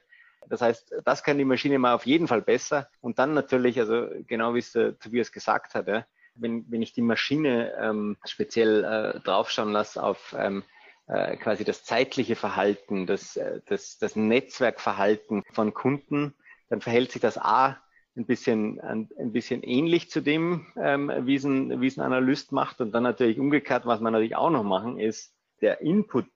Das 0.48 0.60
heißt, 0.60 0.94
das 1.04 1.22
kann 1.22 1.38
die 1.38 1.44
Maschine 1.44 1.78
mal 1.78 1.94
auf 1.94 2.06
jeden 2.06 2.26
Fall 2.26 2.42
besser. 2.42 2.88
Und 3.00 3.18
dann 3.18 3.34
natürlich, 3.34 3.78
also 3.78 4.08
genau 4.26 4.54
wie 4.54 4.60
es 4.60 4.72
der 4.72 4.98
Tobias 4.98 5.32
gesagt 5.32 5.74
hat, 5.74 5.88
ja, 5.88 6.04
wenn, 6.34 6.64
wenn 6.70 6.82
ich 6.82 6.92
die 6.92 7.02
Maschine 7.02 7.74
ähm, 7.80 8.16
speziell 8.24 8.84
äh, 8.84 9.20
draufschauen 9.20 9.72
lasse 9.72 10.02
auf 10.02 10.34
ähm, 10.38 10.62
äh, 11.06 11.36
quasi 11.36 11.64
das 11.64 11.84
zeitliche 11.84 12.36
Verhalten, 12.36 13.06
das, 13.06 13.36
äh, 13.36 13.60
das, 13.66 13.98
das 13.98 14.14
Netzwerkverhalten 14.14 15.42
von 15.52 15.74
Kunden, 15.74 16.34
dann 16.68 16.80
verhält 16.80 17.12
sich 17.12 17.20
das 17.20 17.38
A 17.38 17.78
ein 18.16 18.26
bisschen, 18.26 18.80
ein, 18.80 19.08
ein 19.18 19.32
bisschen 19.32 19.62
ähnlich 19.62 20.10
zu 20.10 20.20
dem, 20.20 20.66
ähm, 20.76 21.10
wie, 21.22 21.36
es 21.36 21.44
ein, 21.44 21.80
wie 21.80 21.86
es 21.86 21.98
ein 21.98 22.04
Analyst 22.04 22.52
macht. 22.52 22.80
Und 22.80 22.92
dann 22.92 23.04
natürlich 23.04 23.38
umgekehrt, 23.38 23.86
was 23.86 24.00
man 24.00 24.12
natürlich 24.12 24.36
auch 24.36 24.50
noch 24.50 24.64
machen, 24.64 24.98
ist 24.98 25.34
der 25.60 25.80
Input, 25.80 26.28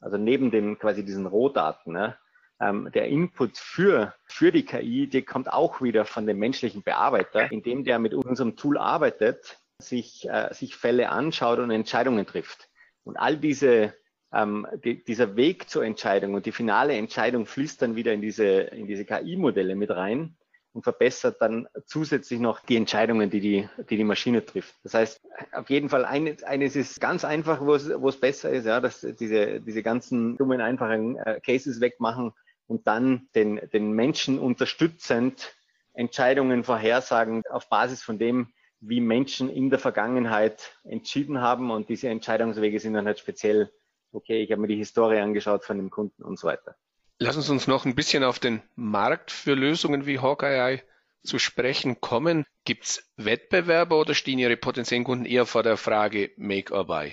also 0.00 0.18
neben 0.18 0.50
den 0.50 0.78
quasi 0.78 1.04
diesen 1.04 1.26
Rohdaten, 1.26 1.94
ne, 1.94 2.16
ähm, 2.60 2.90
der 2.94 3.08
Input 3.08 3.58
für, 3.58 4.14
für 4.26 4.52
die 4.52 4.64
KI, 4.64 5.08
der 5.08 5.22
kommt 5.22 5.52
auch 5.52 5.82
wieder 5.82 6.04
von 6.04 6.26
dem 6.26 6.38
menschlichen 6.38 6.82
Bearbeiter, 6.82 7.50
indem 7.50 7.84
der 7.84 7.98
mit 7.98 8.14
unserem 8.14 8.56
Tool 8.56 8.78
arbeitet, 8.78 9.58
sich, 9.78 10.28
äh, 10.28 10.52
sich 10.52 10.76
Fälle 10.76 11.08
anschaut 11.08 11.58
und 11.58 11.70
Entscheidungen 11.70 12.26
trifft. 12.26 12.68
Und 13.04 13.16
all 13.16 13.36
diese, 13.36 13.94
ähm, 14.32 14.66
die, 14.84 15.02
dieser 15.04 15.36
Weg 15.36 15.68
zur 15.68 15.84
Entscheidung 15.84 16.34
und 16.34 16.46
die 16.46 16.52
finale 16.52 16.94
Entscheidung 16.94 17.46
fließt 17.46 17.82
dann 17.82 17.96
wieder 17.96 18.12
in 18.12 18.22
diese, 18.22 18.44
in 18.44 18.86
diese 18.86 19.04
KI-Modelle 19.04 19.76
mit 19.76 19.90
rein 19.90 20.36
und 20.72 20.82
verbessert 20.82 21.36
dann 21.40 21.68
zusätzlich 21.84 22.40
noch 22.40 22.60
die 22.60 22.76
Entscheidungen, 22.76 23.28
die 23.28 23.40
die, 23.40 23.68
die, 23.90 23.96
die 23.96 24.04
Maschine 24.04 24.44
trifft. 24.44 24.74
Das 24.82 24.94
heißt, 24.94 25.20
auf 25.52 25.68
jeden 25.68 25.88
Fall 25.88 26.04
eine, 26.04 26.36
eines 26.44 26.76
ist 26.76 27.00
ganz 27.00 27.24
einfach, 27.24 27.60
wo 27.60 27.74
es, 27.74 27.90
wo 28.00 28.08
es 28.08 28.18
besser 28.18 28.50
ist, 28.50 28.64
ja, 28.64 28.80
dass 28.80 29.00
diese, 29.00 29.60
diese 29.60 29.82
ganzen 29.82 30.36
dummen, 30.38 30.60
einfachen 30.60 31.18
äh, 31.18 31.40
Cases 31.44 31.80
wegmachen 31.80 32.32
und 32.66 32.86
dann 32.86 33.28
den, 33.34 33.60
den 33.72 33.92
Menschen 33.92 34.38
unterstützend 34.38 35.54
Entscheidungen 35.92 36.64
vorhersagen 36.64 37.42
auf 37.50 37.68
Basis 37.68 38.02
von 38.02 38.18
dem, 38.18 38.48
wie 38.80 39.00
Menschen 39.00 39.50
in 39.50 39.68
der 39.68 39.78
Vergangenheit 39.78 40.74
entschieden 40.84 41.40
haben. 41.40 41.70
Und 41.70 41.88
diese 41.88 42.08
Entscheidungswege 42.08 42.80
sind 42.80 42.94
dann 42.94 43.06
halt 43.06 43.18
speziell, 43.18 43.70
okay, 44.12 44.42
ich 44.42 44.52
habe 44.52 44.60
mir 44.60 44.68
die 44.68 44.76
Historie 44.76 45.18
angeschaut 45.18 45.64
von 45.64 45.76
dem 45.76 45.90
Kunden 45.90 46.22
und 46.22 46.38
so 46.38 46.48
weiter. 46.48 46.76
Lass 47.18 47.36
uns 47.36 47.50
uns 47.50 47.66
noch 47.66 47.84
ein 47.84 47.94
bisschen 47.94 48.24
auf 48.24 48.38
den 48.38 48.62
Markt 48.74 49.30
für 49.30 49.54
Lösungen 49.54 50.06
wie 50.06 50.18
Hawkeye 50.18 50.82
zu 51.22 51.38
sprechen 51.38 52.00
kommen. 52.00 52.44
Gibt 52.64 52.84
es 52.84 53.12
Wettbewerber 53.16 53.98
oder 53.98 54.14
stehen 54.14 54.38
Ihre 54.38 54.56
potenziellen 54.56 55.04
Kunden 55.04 55.24
eher 55.24 55.46
vor 55.46 55.62
der 55.62 55.76
Frage 55.76 56.32
Make 56.36 56.74
or 56.74 56.86
Buy? 56.86 57.12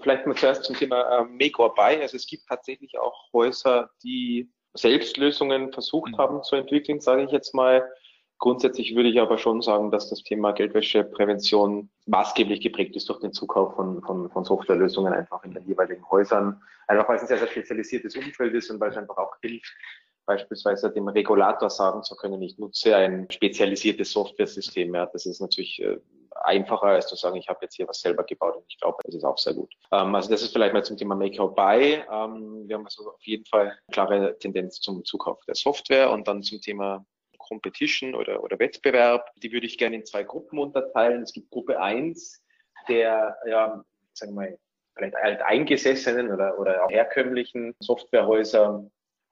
Vielleicht 0.00 0.26
mal 0.26 0.36
zuerst 0.36 0.64
zum 0.64 0.76
Thema 0.76 1.20
äh, 1.20 1.24
Make 1.24 1.58
or 1.58 1.74
Buy. 1.74 2.00
Also 2.00 2.16
es 2.16 2.26
gibt 2.26 2.46
tatsächlich 2.48 2.98
auch 2.98 3.32
Häuser, 3.32 3.90
die 4.02 4.50
Selbstlösungen 4.74 5.72
versucht 5.72 6.12
mhm. 6.12 6.18
haben 6.18 6.42
zu 6.42 6.56
entwickeln, 6.56 7.00
sage 7.00 7.24
ich 7.24 7.30
jetzt 7.30 7.54
mal. 7.54 7.90
Grundsätzlich 8.38 8.94
würde 8.94 9.08
ich 9.08 9.20
aber 9.20 9.38
schon 9.38 9.62
sagen, 9.62 9.90
dass 9.90 10.10
das 10.10 10.22
Thema 10.22 10.52
Geldwäscheprävention 10.52 11.88
maßgeblich 12.06 12.60
geprägt 12.60 12.94
ist 12.94 13.08
durch 13.08 13.20
den 13.20 13.32
Zukauf 13.32 13.74
von, 13.74 14.02
von, 14.02 14.30
von 14.30 14.44
Softwarelösungen 14.44 15.12
einfach 15.12 15.42
in 15.44 15.54
den 15.54 15.66
jeweiligen 15.66 16.08
Häusern. 16.10 16.62
Einfach 16.86 17.08
weil 17.08 17.16
es 17.16 17.22
ein 17.22 17.28
sehr, 17.28 17.38
sehr 17.38 17.48
spezialisiertes 17.48 18.14
Umfeld 18.16 18.54
ist 18.54 18.70
und 18.70 18.78
weil 18.78 18.90
es 18.90 18.96
einfach 18.96 19.16
auch 19.16 19.34
hilft, 19.40 19.72
beispielsweise 20.26 20.90
dem 20.92 21.08
Regulator 21.08 21.70
sagen 21.70 22.02
zu 22.02 22.14
können, 22.16 22.42
ich 22.42 22.58
nutze 22.58 22.94
ein 22.94 23.26
spezialisiertes 23.30 24.12
Softwaresystem. 24.12 24.94
Ja, 24.94 25.06
das 25.06 25.24
ist 25.24 25.40
natürlich 25.40 25.80
äh, 25.80 25.98
einfacher, 26.44 26.88
als 26.88 27.06
zu 27.06 27.16
sagen, 27.16 27.36
ich 27.36 27.48
habe 27.48 27.60
jetzt 27.62 27.76
hier 27.76 27.88
was 27.88 28.00
selber 28.00 28.24
gebaut 28.24 28.56
und 28.56 28.64
ich 28.68 28.78
glaube, 28.78 28.98
das 29.04 29.14
ist 29.14 29.24
auch 29.24 29.38
sehr 29.38 29.54
gut. 29.54 29.72
Ähm, 29.92 30.14
also 30.14 30.28
das 30.28 30.42
ist 30.42 30.52
vielleicht 30.52 30.74
mal 30.74 30.84
zum 30.84 30.96
Thema 30.96 31.14
Make 31.14 31.40
or 31.40 31.54
Buy. 31.54 32.02
Ähm, 32.10 32.64
wir 32.66 32.76
haben 32.76 32.84
also 32.84 33.08
auf 33.08 33.22
jeden 33.22 33.46
Fall 33.46 33.68
eine 33.68 33.92
klare 33.92 34.38
Tendenz 34.38 34.80
zum 34.80 35.04
Zukauf 35.04 35.42
der 35.46 35.54
Software 35.54 36.10
und 36.10 36.28
dann 36.28 36.42
zum 36.42 36.60
Thema 36.60 37.06
Competition 37.48 38.14
oder, 38.14 38.42
oder 38.42 38.58
Wettbewerb. 38.58 39.30
Die 39.42 39.52
würde 39.52 39.66
ich 39.66 39.78
gerne 39.78 39.96
in 39.96 40.06
zwei 40.06 40.22
Gruppen 40.22 40.58
unterteilen. 40.58 41.22
Es 41.22 41.32
gibt 41.32 41.50
Gruppe 41.50 41.80
eins 41.80 42.42
der, 42.88 43.36
ja, 43.46 43.84
sagen 44.12 44.32
wir 44.32 44.36
mal, 44.36 44.58
vielleicht 44.94 45.14
halt 45.16 45.42
eingesessenen 45.42 46.30
oder, 46.30 46.58
oder 46.58 46.84
auch 46.84 46.90
herkömmlichen 46.90 47.74
Softwarehäuser, 47.80 48.88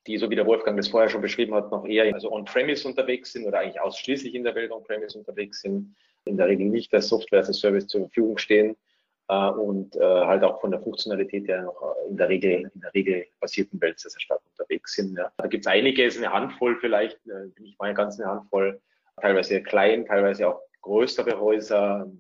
die, 0.07 0.19
so 0.19 0.29
wie 0.29 0.37
der 0.37 0.47
Wolfgang 0.47 0.77
das 0.77 0.89
vorher 0.89 1.09
schon 1.09 1.23
beschrieben 1.23 1.55
hat, 1.55 1.71
noch 1.71 1.87
eher 1.87 2.13
also 2.13 2.31
on-premise 2.31 2.87
unterwegs 2.87 3.33
sind 3.33 3.47
oder 3.47 3.61
eigentlich 3.61 3.81
ausschließlich 3.81 4.35
in 4.35 4.45
der 4.45 4.55
Welt 4.55 4.71
on-premise 4.71 5.19
unterwegs 5.19 5.63
sind, 5.63 5.97
in 6.27 6.37
der 6.37 6.49
Regel 6.49 6.67
nicht 6.67 6.93
als 6.93 7.09
Software 7.09 7.41
as 7.41 7.49
a 7.49 7.53
Service 7.53 7.87
zur 7.87 8.03
Verfügung 8.03 8.37
stehen 8.37 8.77
äh, 9.29 9.51
und 9.51 9.97
äh, 9.97 10.01
halt 10.01 10.43
auch 10.43 10.61
von 10.61 10.71
der 10.71 10.81
Funktionalität 10.81 11.49
her 11.49 11.63
noch 11.63 11.81
äh, 11.83 12.11
in 12.11 12.17
der 12.17 12.29
Regel, 12.29 12.71
in 12.75 12.81
der 12.81 12.93
Regel 12.95 13.27
basierten 13.41 13.81
Welt 13.81 13.99
sehr, 13.99 14.11
stark 14.21 14.41
unterwegs 14.51 14.95
sind. 14.95 15.17
Ja. 15.17 15.33
Da 15.37 15.47
gibt 15.47 15.67
es 15.67 15.73
einige, 15.73 16.05
ist 16.05 16.19
eine 16.19 16.33
Handvoll 16.33 16.77
vielleicht, 16.81 17.19
äh, 17.27 17.51
nicht 17.61 17.79
mal 17.79 17.95
ganz 17.95 18.21
eine 18.21 18.31
Handvoll, 18.31 18.81
teilweise 19.21 19.63
klein, 19.63 20.07
teilweise 20.07 20.49
auch 20.49 20.61
größere 20.83 21.41
Häuser, 21.41 22.11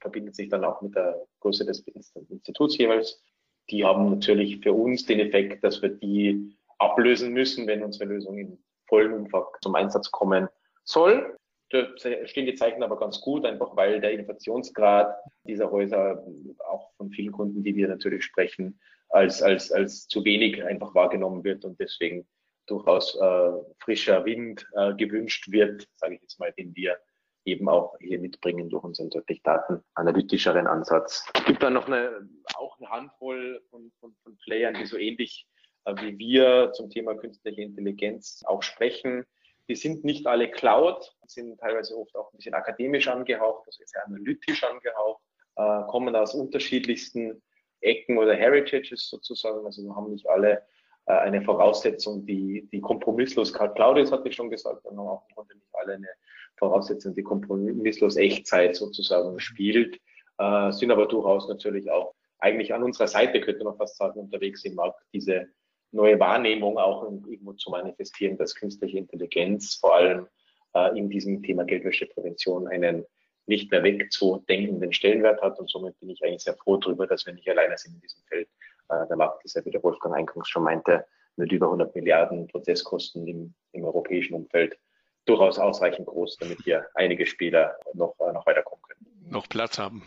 verbindet 0.00 0.36
sich 0.36 0.48
dann 0.48 0.64
auch 0.64 0.82
mit 0.82 0.94
der 0.94 1.26
Größe 1.40 1.64
des 1.64 1.84
Instituts 2.28 2.76
jeweils. 2.76 3.22
Die 3.70 3.84
haben 3.84 4.10
natürlich 4.10 4.60
für 4.60 4.72
uns 4.72 5.06
den 5.06 5.20
Effekt, 5.20 5.64
dass 5.64 5.80
wir 5.82 5.88
die 5.88 6.56
ablösen 6.78 7.32
müssen, 7.32 7.66
wenn 7.66 7.82
unsere 7.82 8.04
Lösung 8.04 8.38
im 8.38 8.58
vollen 8.86 9.12
Umfang 9.12 9.44
zum 9.62 9.74
Einsatz 9.74 10.10
kommen 10.10 10.48
soll. 10.84 11.36
Da 11.70 11.86
stehen 11.96 12.46
die 12.46 12.54
Zeichen 12.54 12.82
aber 12.82 12.96
ganz 12.96 13.20
gut, 13.20 13.44
einfach 13.44 13.76
weil 13.76 14.00
der 14.00 14.12
Inflationsgrad 14.12 15.16
dieser 15.44 15.70
Häuser 15.70 16.24
auch 16.68 16.92
von 16.96 17.10
vielen 17.10 17.32
Kunden, 17.32 17.64
die 17.64 17.74
wir 17.74 17.88
natürlich 17.88 18.24
sprechen, 18.24 18.78
als, 19.08 19.42
als, 19.42 19.72
als 19.72 20.06
zu 20.06 20.24
wenig 20.24 20.62
einfach 20.62 20.94
wahrgenommen 20.94 21.42
wird 21.44 21.64
und 21.64 21.80
deswegen 21.80 22.26
durchaus 22.66 23.16
äh, 23.20 23.52
frischer 23.78 24.24
Wind 24.24 24.66
äh, 24.74 24.94
gewünscht 24.94 25.50
wird, 25.50 25.88
sage 25.96 26.16
ich 26.16 26.22
jetzt 26.22 26.38
mal, 26.38 26.52
den 26.52 26.74
wir 26.74 26.96
eben 27.44 27.68
auch 27.68 27.96
hier 28.00 28.18
mitbringen 28.18 28.68
durch 28.68 28.82
unseren 28.82 29.10
deutlich 29.10 29.42
datenanalytischeren 29.42 30.66
Ansatz. 30.66 31.24
Es 31.34 31.44
gibt 31.44 31.62
dann 31.62 31.74
noch 31.74 31.86
eine, 31.86 32.28
auch 32.56 32.76
eine 32.78 32.90
Handvoll 32.90 33.62
von, 33.70 33.92
von, 34.00 34.16
von 34.22 34.36
Playern, 34.38 34.74
die 34.74 34.86
so 34.86 34.96
ähnlich 34.96 35.46
äh, 35.84 35.94
wie 36.00 36.18
wir 36.18 36.72
zum 36.72 36.90
Thema 36.90 37.14
künstliche 37.14 37.62
Intelligenz 37.62 38.42
auch 38.46 38.62
sprechen. 38.62 39.24
Die 39.68 39.74
sind 39.74 40.04
nicht 40.04 40.26
alle 40.26 40.50
Cloud, 40.50 41.14
sind 41.26 41.58
teilweise 41.58 41.96
oft 41.96 42.14
auch 42.16 42.32
ein 42.32 42.36
bisschen 42.36 42.54
akademisch 42.54 43.08
angehaucht, 43.08 43.66
also 43.66 43.82
sehr 43.84 44.06
analytisch 44.06 44.62
angehaucht, 44.62 45.22
äh, 45.56 45.82
kommen 45.90 46.14
aus 46.14 46.34
unterschiedlichsten 46.34 47.42
Ecken 47.80 48.18
oder 48.18 48.34
Heritages 48.34 49.08
sozusagen. 49.08 49.64
Also 49.66 49.94
haben 49.94 50.12
nicht 50.12 50.28
alle 50.28 50.62
äh, 51.06 51.12
eine 51.12 51.42
Voraussetzung, 51.42 52.24
die, 52.26 52.68
die 52.72 52.80
kompromisslos, 52.80 53.52
Karl 53.52 53.74
Claudius 53.74 54.12
hatte 54.12 54.28
ich 54.28 54.36
schon 54.36 54.50
gesagt, 54.50 54.84
wir 54.84 54.90
haben 54.90 55.00
auch 55.00 55.24
im 55.28 55.34
Grunde 55.34 55.54
nicht 55.54 55.74
alle 55.74 55.94
eine 55.94 56.08
Voraussetzung, 56.56 57.14
die 57.14 57.22
kompromisslos 57.22 58.16
Echtzeit 58.16 58.76
sozusagen 58.76 59.38
spielt 59.40 60.00
äh, 60.38 60.72
sind 60.72 60.90
aber 60.90 61.06
durchaus 61.06 61.48
natürlich 61.48 61.90
auch 61.90 62.14
eigentlich 62.38 62.74
an 62.74 62.82
unserer 62.82 63.08
Seite, 63.08 63.40
könnte 63.40 63.64
man 63.64 63.76
fast 63.76 63.96
sagen, 63.96 64.20
unterwegs 64.20 64.64
im 64.64 64.74
Markt, 64.74 65.00
diese 65.12 65.48
neue 65.96 66.20
Wahrnehmung 66.20 66.78
auch 66.78 67.02
irgendwo 67.02 67.52
zu 67.54 67.70
manifestieren, 67.70 68.36
dass 68.36 68.54
künstliche 68.54 68.98
Intelligenz 68.98 69.74
vor 69.74 69.96
allem 69.96 70.28
äh, 70.74 70.96
in 70.96 71.10
diesem 71.10 71.42
Thema 71.42 71.64
Geldwäscheprävention 71.64 72.68
einen 72.68 73.04
nicht 73.46 73.70
mehr 73.70 73.82
wegzudenkenden 73.82 74.92
Stellenwert 74.92 75.40
hat. 75.42 75.58
Und 75.58 75.70
somit 75.70 75.98
bin 76.00 76.10
ich 76.10 76.22
eigentlich 76.22 76.42
sehr 76.42 76.54
froh 76.54 76.76
darüber, 76.76 77.06
dass 77.06 77.26
wir 77.26 77.32
nicht 77.32 77.48
alleine 77.48 77.76
sind 77.78 77.94
in 77.94 78.00
diesem 78.00 78.22
Feld. 78.28 78.48
Äh, 78.88 79.06
der 79.08 79.16
Markt 79.16 79.44
ist 79.44 79.56
ja, 79.56 79.64
wie 79.64 79.70
der 79.70 79.82
Wolfgang 79.82 80.14
eingangs 80.14 80.48
schon 80.48 80.64
meinte, 80.64 81.04
mit 81.36 81.52
über 81.52 81.66
100 81.66 81.94
Milliarden 81.94 82.46
Prozesskosten 82.48 83.26
im, 83.26 83.54
im 83.72 83.84
europäischen 83.84 84.34
Umfeld 84.34 84.78
durchaus 85.26 85.58
ausreichend 85.58 86.06
groß, 86.06 86.36
damit 86.38 86.58
hier 86.62 86.86
einige 86.94 87.26
Spieler 87.26 87.76
noch, 87.94 88.14
äh, 88.20 88.32
noch 88.32 88.46
weiterkommen 88.46 88.82
können. 88.82 89.30
Noch 89.30 89.48
Platz 89.48 89.78
haben. 89.78 90.02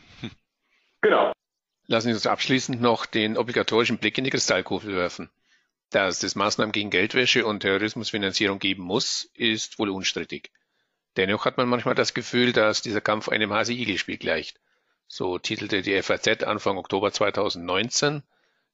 Genau. 1.01 1.31
Lassen 1.88 2.10
Sie 2.10 2.13
uns 2.13 2.27
abschließend 2.27 2.81
noch 2.81 3.05
den 3.05 3.38
obligatorischen 3.38 3.98
Blick 4.00 4.17
in 4.17 4.25
die 4.25 4.29
Kristallkugel 4.29 4.96
werfen. 4.98 5.29
Dass 5.89 6.22
es 6.22 6.36
Maßnahmen 6.36 6.72
gegen 6.72 6.91
Geldwäsche 6.91 7.46
und 7.46 7.62
Terrorismusfinanzierung 7.62 8.60
geben 8.60 8.84
muss, 8.84 9.29
ist 9.34 9.79
wohl 9.79 9.89
unstrittig. 9.89 10.51
Dennoch 11.17 11.46
hat 11.46 11.58
man 11.58 11.67
manchmal 11.67 11.96
das 11.96 12.13
Gefühl, 12.13 12.53
dass 12.53 12.81
dieser 12.84 13.01
Kampf 13.01 13.29
einem 13.29 13.51
Hase-Igel-Spiel 13.51 14.17
gleicht. 14.17 14.60
So 15.08 15.39
titelte 15.39 15.81
die 15.81 16.00
FAZ 16.01 16.43
Anfang 16.43 16.77
Oktober 16.77 17.12
2019, 17.12 18.22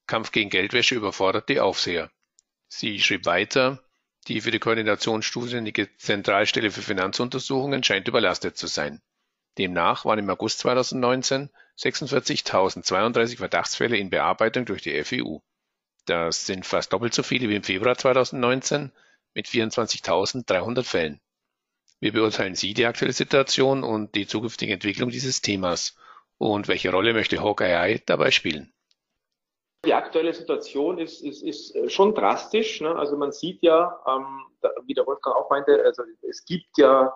Kampf 0.07 0.31
gegen 0.31 0.50
Geldwäsche 0.50 0.95
überfordert 0.95 1.48
die 1.48 1.62
Aufseher. 1.62 2.12
Sie 2.67 3.00
schrieb 3.00 3.25
weiter, 3.25 3.81
die 4.27 4.41
für 4.41 4.51
die 4.51 4.60
Koordination 4.60 5.22
zuständige 5.22 5.95
Zentralstelle 5.98 6.72
für 6.72 6.81
Finanzuntersuchungen 6.81 7.84
scheint 7.84 8.07
überlastet 8.07 8.57
zu 8.57 8.67
sein. 8.67 9.01
Demnach 9.57 10.03
waren 10.03 10.19
im 10.19 10.29
August 10.29 10.60
2019 10.60 11.50
46.032 11.77 13.38
Verdachtsfälle 13.38 13.98
in 13.98 14.10
Bearbeitung 14.10 14.65
durch 14.65 14.81
die 14.81 15.01
FEU. 15.03 15.39
Das 16.06 16.46
sind 16.46 16.66
fast 16.66 16.94
doppelt 16.94 17.14
so 17.14 17.24
viele 17.24 17.50
wie 17.50 17.56
im 17.56 17.64
Februar 17.64 17.98
2019 17.98 18.92
mit 19.34 19.48
24.300 19.48 20.84
Fällen. 20.84 21.20
Wie 22.00 22.12
beurteilen 22.12 22.56
Sie 22.56 22.74
die 22.74 22.86
aktuelle 22.86 23.14
Situation 23.14 23.84
und 23.84 24.16
die 24.16 24.28
zukünftige 24.28 24.74
Entwicklung 24.74 25.10
dieses 25.10 25.42
Themas? 25.42 25.98
Und 26.38 26.68
welche 26.68 26.92
Rolle 26.92 27.14
möchte 27.14 27.42
Hawkeye 27.42 28.02
dabei 28.06 28.32
spielen? 28.32 28.74
Die 29.86 29.94
aktuelle 29.94 30.34
Situation 30.34 30.98
ist, 30.98 31.22
ist, 31.22 31.44
ist 31.44 31.92
schon 31.92 32.14
drastisch. 32.14 32.82
Ne? 32.82 32.96
Also 32.96 33.18
man 33.18 33.32
sieht 33.32 33.62
ja, 33.62 34.00
ähm, 34.08 34.70
wie 34.86 34.94
der 34.94 35.06
Wolfgang 35.06 35.36
auch 35.36 35.50
meinte, 35.50 35.84
also 35.84 36.04
es 36.28 36.44
gibt 36.44 36.78
ja 36.78 37.16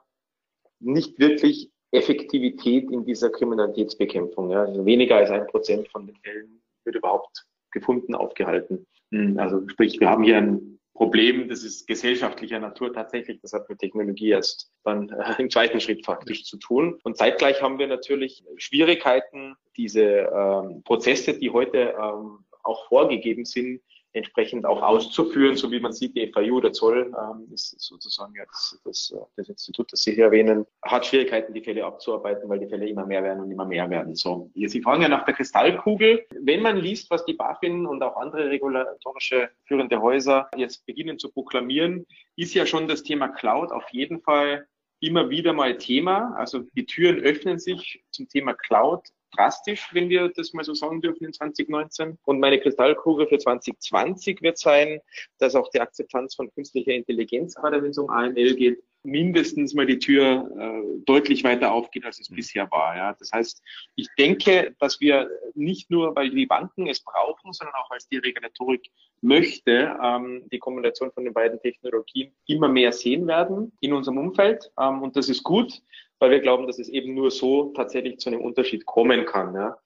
nicht 0.80 1.20
wirklich 1.20 1.72
Effektivität 1.92 2.90
in 2.92 3.06
dieser 3.06 3.30
Kriminalitätsbekämpfung. 3.32 4.52
Ja? 4.52 4.62
Also 4.62 4.86
weniger 4.86 5.18
als 5.18 5.32
ein 5.32 5.48
Prozent 5.48 5.90
von 5.90 6.08
den 6.08 6.16
Fällen 6.18 6.62
wird 6.84 6.96
überhaupt 6.96 7.46
gefunden, 7.72 8.16
aufgehalten. 8.16 8.86
Hm, 9.12 9.40
also 9.40 9.68
sprich, 9.68 10.00
wir 10.00 10.10
haben 10.10 10.24
hier 10.24 10.38
ein 10.38 10.80
Problem, 10.94 11.48
das 11.48 11.64
ist 11.64 11.88
gesellschaftlicher 11.88 12.60
Natur 12.60 12.92
tatsächlich, 12.92 13.40
das 13.42 13.54
hat 13.54 13.70
mit 13.70 13.80
Technologie 13.80 14.32
erst 14.32 14.70
dann 14.84 15.10
äh, 15.10 15.36
im 15.42 15.50
zweiten 15.50 15.80
Schritt 15.80 16.06
faktisch 16.06 16.44
zu 16.44 16.58
tun. 16.58 17.00
Und 17.04 17.18
zeitgleich 17.18 17.62
haben 17.62 17.80
wir 17.80 17.88
natürlich 17.88 18.44
Schwierigkeiten, 18.58 19.56
diese 19.78 20.04
ähm, 20.04 20.84
Prozesse, 20.84 21.40
die 21.40 21.52
heute 21.52 21.96
ähm, 21.98 22.40
auch 22.64 22.88
vorgegeben 22.90 23.46
sind, 23.46 23.82
entsprechend 24.20 24.66
auch 24.66 24.82
auszuführen, 24.82 25.56
so 25.56 25.72
wie 25.72 25.80
man 25.80 25.92
sieht, 25.92 26.16
die 26.16 26.32
FAU, 26.32 26.60
der 26.62 26.74
Zoll, 26.74 27.12
ähm, 27.18 27.52
ist 27.54 27.76
sozusagen 27.80 28.34
jetzt 28.36 28.80
das, 28.86 29.14
das 29.36 29.50
Institut, 29.50 29.92
das 29.92 30.02
Sie 30.02 30.14
hier 30.14 30.26
erwähnen, 30.26 30.66
hat 30.84 31.06
Schwierigkeiten, 31.06 31.54
die 31.54 31.62
Fälle 31.62 31.86
abzuarbeiten, 31.86 32.48
weil 32.48 32.60
die 32.60 32.68
Fälle 32.68 32.88
immer 32.88 33.06
mehr 33.06 33.24
werden 33.24 33.42
und 33.42 33.52
immer 33.52 33.66
mehr 33.66 33.90
werden. 33.90 34.16
So, 34.16 34.52
Sie 34.54 34.82
fragen 34.82 35.02
ja 35.02 35.10
nach 35.10 35.26
der 35.26 35.34
Kristallkugel. 35.34 36.26
Wenn 36.42 36.62
man 36.62 36.78
liest, 36.78 37.10
was 37.10 37.26
die 37.26 37.34
BaFin 37.34 37.86
und 37.86 38.04
auch 38.04 38.18
andere 38.18 38.50
regulatorische 38.50 39.50
führende 39.66 40.02
Häuser 40.02 40.50
jetzt 40.56 40.86
beginnen 40.86 41.18
zu 41.18 41.32
proklamieren, 41.32 42.06
ist 42.36 42.54
ja 42.54 42.66
schon 42.66 42.88
das 42.88 43.04
Thema 43.04 43.30
Cloud 43.30 43.72
auf 43.72 43.90
jeden 43.92 44.22
Fall 44.22 44.68
immer 45.00 45.30
wieder 45.30 45.54
mal 45.54 45.78
Thema. 45.78 46.34
Also 46.36 46.60
die 46.76 46.86
Türen 46.86 47.20
öffnen 47.20 47.60
sich 47.60 48.04
zum 48.12 48.28
Thema 48.28 48.54
Cloud 48.54 49.08
drastisch, 49.36 49.90
wenn 49.94 50.10
wir 50.10 50.30
das 50.30 50.54
mal 50.54 50.64
so 50.64 50.74
sagen 50.74 51.02
dürfen 51.02 51.26
in 51.26 51.34
2019. 51.34 52.18
Und 52.24 52.40
meine 52.40 52.60
Kristallkugel 52.60 53.28
für 53.28 53.38
2020 53.38 54.42
wird 54.42 54.58
sein, 54.58 55.00
dass 55.38 55.56
auch 55.56 55.70
die 55.70 55.82
Akzeptanz 55.82 56.36
von 56.36 56.52
künstlicher 56.52 56.94
Intelligenz, 56.94 57.56
gerade 57.56 57.82
wenn 57.82 57.92
es 57.92 57.98
um 57.98 58.10
AML 58.10 58.56
geht, 58.56 58.84
mindestens 59.04 59.74
mal 59.74 59.86
die 59.86 60.00
Tür 60.00 60.50
äh, 60.58 61.04
deutlich 61.06 61.44
weiter 61.44 61.72
aufgeht, 61.72 62.06
als 62.06 62.20
es 62.20 62.30
mhm. 62.30 62.36
bisher 62.36 62.70
war. 62.72 62.96
Ja. 62.96 63.16
Das 63.18 63.32
heißt, 63.32 63.62
ich 63.96 64.08
denke, 64.18 64.76
dass 64.80 65.00
wir 65.00 65.30
nicht 65.56 65.90
nur, 65.90 66.16
weil 66.16 66.30
die 66.30 66.46
Banken 66.46 66.88
es 66.88 67.02
brauchen, 67.02 67.54
sondern 67.54 67.76
auch, 67.76 67.90
weil 67.90 67.98
es 67.98 68.08
die 68.08 68.18
Regulatorik 68.18 68.92
möchte, 69.22 69.98
ähm, 70.04 70.44
die 70.52 70.60
Kombination 70.60 71.12
von 71.12 71.24
den 71.24 71.34
beiden 71.34 71.60
Technologien 71.60 72.34
immer 72.48 72.68
mehr 72.68 72.92
sehen 72.92 73.28
werden 73.28 73.72
in 73.82 73.94
unserem 73.94 74.18
Umfeld. 74.18 74.72
Ähm, 74.80 75.02
und 75.02 75.16
das 75.16 75.30
ist 75.30 75.44
gut, 75.44 75.82
weil 76.20 76.32
wir 76.32 76.40
glauben, 76.40 76.68
dass 76.68 76.80
es 76.80 76.90
eben 76.90 77.14
nur 77.16 77.32
so 77.32 77.72
tatsächlich 77.76 78.20
zu 78.20 78.30
einem 78.30 78.42
Unterschied 78.42 78.86
kommen 78.86 79.26
kann. 79.26 79.56
Ja. 79.56 79.78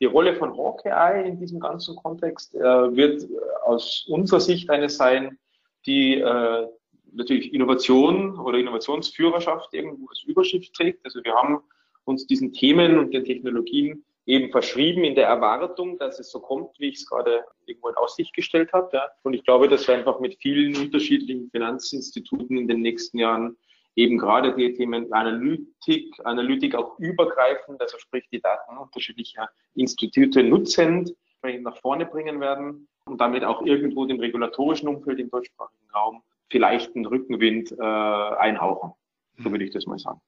Die 0.00 0.06
Rolle 0.06 0.34
von 0.34 0.56
Hawkeye 0.56 1.26
in 1.26 1.38
diesem 1.38 1.60
ganzen 1.60 1.96
Kontext 1.96 2.54
äh, 2.54 2.60
wird 2.60 3.26
aus 3.64 4.06
unserer 4.08 4.40
Sicht 4.40 4.70
eine 4.70 4.88
sein, 4.88 5.38
die 5.86 6.14
äh, 6.14 6.66
natürlich 7.12 7.52
Innovation 7.52 8.38
oder 8.38 8.58
Innovationsführerschaft 8.58 9.72
irgendwo 9.74 10.08
als 10.08 10.22
Überschrift 10.24 10.74
trägt. 10.74 11.04
Also 11.04 11.22
wir 11.24 11.34
haben 11.34 11.60
uns 12.04 12.26
diesen 12.26 12.52
Themen 12.52 12.98
und 12.98 13.12
den 13.12 13.24
Technologien 13.24 14.04
eben 14.26 14.50
verschrieben 14.50 15.04
in 15.04 15.14
der 15.14 15.26
Erwartung, 15.26 15.98
dass 15.98 16.18
es 16.18 16.30
so 16.30 16.40
kommt, 16.40 16.78
wie 16.78 16.88
ich 16.88 16.96
es 16.96 17.06
gerade 17.06 17.44
irgendwo 17.66 17.88
in 17.88 17.94
Aussicht 17.96 18.34
gestellt 18.34 18.72
habe. 18.72 18.90
Ja. 18.92 19.08
Und 19.22 19.34
ich 19.34 19.42
glaube, 19.42 19.68
dass 19.68 19.88
wir 19.88 19.94
einfach 19.94 20.20
mit 20.20 20.36
vielen 20.40 20.76
unterschiedlichen 20.76 21.50
Finanzinstituten 21.50 22.58
in 22.58 22.68
den 22.68 22.82
nächsten 22.82 23.18
Jahren 23.18 23.56
eben 23.96 24.18
gerade 24.18 24.54
die 24.54 24.74
Themen 24.74 25.12
Analytik, 25.12 26.14
Analytik 26.24 26.74
auch 26.74 26.98
übergreifend, 26.98 27.80
also 27.80 27.98
sprich 27.98 28.24
die 28.30 28.40
Daten 28.40 28.76
unterschiedlicher 28.76 29.48
Institute 29.74 30.42
nutzend, 30.42 31.14
nach 31.60 31.76
vorne 31.78 32.04
bringen 32.04 32.40
werden 32.40 32.86
und 33.06 33.20
damit 33.20 33.44
auch 33.44 33.62
irgendwo 33.62 34.04
dem 34.04 34.20
regulatorischen 34.20 34.88
Umfeld 34.88 35.18
im 35.18 35.30
deutschsprachigen 35.30 35.90
Raum 35.94 36.22
vielleicht 36.50 36.94
einen 36.94 37.06
Rückenwind 37.06 37.72
äh, 37.72 37.82
einhauchen. 37.82 38.92
So 39.38 39.50
würde 39.50 39.64
ich 39.64 39.72
das 39.72 39.86
mal 39.86 39.98
sagen. 39.98 40.20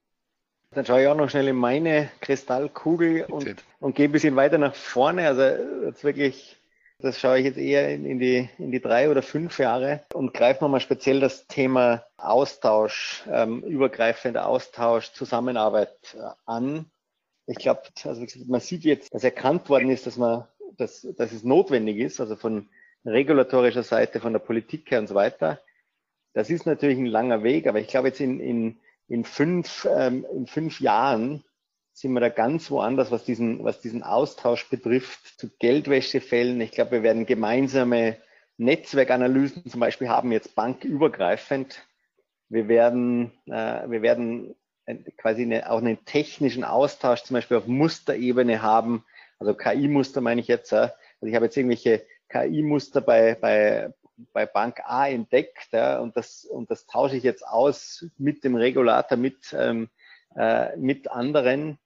Dann 0.73 0.87
schaue 0.87 1.03
ich 1.03 1.09
auch 1.09 1.17
noch 1.17 1.29
schnell 1.29 1.49
in 1.49 1.57
meine 1.57 2.11
Kristallkugel 2.21 3.25
und, 3.25 3.57
und 3.81 3.97
gehe 3.97 4.09
ein 4.09 4.13
bisschen 4.13 4.37
weiter 4.37 4.57
nach 4.57 4.75
vorne. 4.75 5.27
Also 5.27 5.43
jetzt 5.87 6.05
wirklich, 6.05 6.61
das 7.01 7.19
schaue 7.19 7.41
ich 7.41 7.45
jetzt 7.45 7.59
eher 7.59 7.93
in, 7.93 8.05
in, 8.05 8.21
die, 8.21 8.49
in 8.59 8.71
die 8.71 8.81
drei 8.81 9.11
oder 9.11 9.23
fünf 9.23 9.59
Jahre 9.59 10.05
und 10.15 10.33
greife 10.33 10.63
nochmal 10.63 10.81
speziell 10.81 11.19
das 11.19 11.49
Thema 11.49 12.05
Austausch, 12.17 13.25
ähm, 13.29 13.65
übergreifender 13.65 14.47
Austausch, 14.47 15.11
Zusammenarbeit 15.13 16.15
äh, 16.15 16.31
an. 16.47 16.89
Ich 17.47 17.57
glaube, 17.57 17.83
also 18.05 18.25
man 18.47 18.61
sieht 18.61 18.85
jetzt, 18.85 19.13
dass 19.13 19.25
erkannt 19.25 19.69
worden 19.69 19.91
ist, 19.91 20.07
dass 20.07 20.17
man, 20.17 20.47
dass, 20.77 21.03
dass 21.17 21.33
es 21.33 21.43
notwendig 21.43 21.97
ist, 21.97 22.21
also 22.21 22.37
von 22.37 22.69
regulatorischer 23.05 23.83
Seite, 23.83 24.21
von 24.21 24.33
der 24.33 24.41
Politik 24.41 24.89
her 24.93 25.01
und 25.01 25.09
so 25.09 25.17
weiter. 25.17 25.59
Das 26.33 26.51
ist 26.51 26.67
natürlich 26.67 26.99
ein 26.99 27.07
langer 27.07 27.43
Weg, 27.43 27.67
aber 27.67 27.81
ich 27.81 27.89
glaube 27.89 28.09
jetzt 28.09 28.21
in, 28.21 28.41
in 28.41 28.81
in 29.11 29.25
fünf, 29.25 29.87
ähm, 29.91 30.25
in 30.33 30.47
fünf 30.47 30.81
Jahren 30.81 31.45
sind 31.93 32.13
wir 32.13 32.21
da 32.21 32.29
ganz 32.29 32.71
woanders, 32.71 33.11
was 33.11 33.25
diesen, 33.25 33.65
was 33.65 33.81
diesen 33.81 34.05
Austausch 34.05 34.71
betrifft 34.71 35.39
zu 35.39 35.51
Geldwäschefällen. 35.59 36.61
Ich 36.61 36.71
glaube, 36.71 36.93
wir 36.93 37.03
werden 37.03 37.27
gemeinsame 37.27 38.17
Netzwerkanalysen 38.57 39.69
zum 39.69 39.81
Beispiel 39.81 40.09
haben, 40.09 40.31
jetzt 40.31 40.55
bankübergreifend. 40.55 41.85
Wir 42.49 42.69
werden, 42.69 43.33
äh, 43.47 43.91
wir 43.91 44.01
werden 44.01 44.55
quasi 45.17 45.43
eine, 45.43 45.71
auch 45.71 45.79
einen 45.79 46.05
technischen 46.05 46.63
Austausch 46.63 47.25
zum 47.25 47.35
Beispiel 47.35 47.57
auf 47.57 47.67
Musterebene 47.67 48.63
haben. 48.63 49.05
Also 49.41 49.55
KI-Muster 49.55 50.21
meine 50.21 50.41
ich 50.41 50.47
jetzt. 50.47 50.73
Also 50.73 50.95
ich 51.23 51.35
habe 51.35 51.47
jetzt 51.47 51.57
irgendwelche 51.57 52.07
KI-Muster 52.29 53.01
bei, 53.01 53.35
bei, 53.35 53.93
bei 54.33 54.47
Bank 54.47 54.81
A 54.85 55.09
entdeckt 55.09 55.69
ja, 55.73 55.99
und, 55.99 56.17
das, 56.17 56.45
und 56.45 56.71
das 56.71 56.87
tausche 56.87 57.17
ich 57.17 57.23
jetzt 57.23 57.47
aus 57.47 58.07
mit 58.19 58.45
dem 58.45 58.57
Regulator, 58.57 59.17
mit, 59.17 59.55
ähm, 59.57 59.89
äh, 60.37 60.77
mit 60.77 61.11
anderen. 61.11 61.79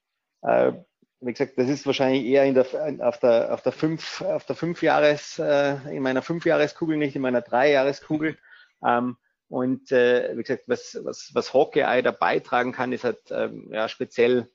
Äh, 0.43 0.73
wie 1.21 1.33
gesagt, 1.33 1.57
das 1.57 1.69
ist 1.69 1.87
wahrscheinlich 1.87 2.25
eher 2.25 2.45
in 2.45 2.55
der, 2.55 2.67
auf 3.01 3.19
der, 3.19 3.53
auf 3.55 3.63
der 3.63 3.73
fünf, 3.73 4.21
auf 4.23 4.45
der 4.45 4.57
fünf 4.57 4.83
Jahres, 4.83 5.39
äh, 5.39 5.77
in 5.91 6.03
meiner 6.03 6.23
Fünfjahreskugel, 6.23 6.97
nicht 6.97 7.17
in 7.17 7.23
meiner 7.23 7.41
Dreijahreskugel. 7.41 8.37
Ähm, 8.85 9.17
und 9.49 9.93
äh, 9.93 10.37
wie 10.37 10.43
gesagt, 10.43 10.65
was, 10.67 10.99
was, 11.03 11.31
was 11.33 11.55
Hawkeye 11.55 12.03
da 12.03 12.11
beitragen 12.11 12.73
kann, 12.73 12.93
ist 12.93 13.05
halt 13.05 13.21
ähm, 13.31 13.71
ja, 13.73 13.89
speziell 13.89 14.51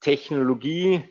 Technologie, 0.00 1.02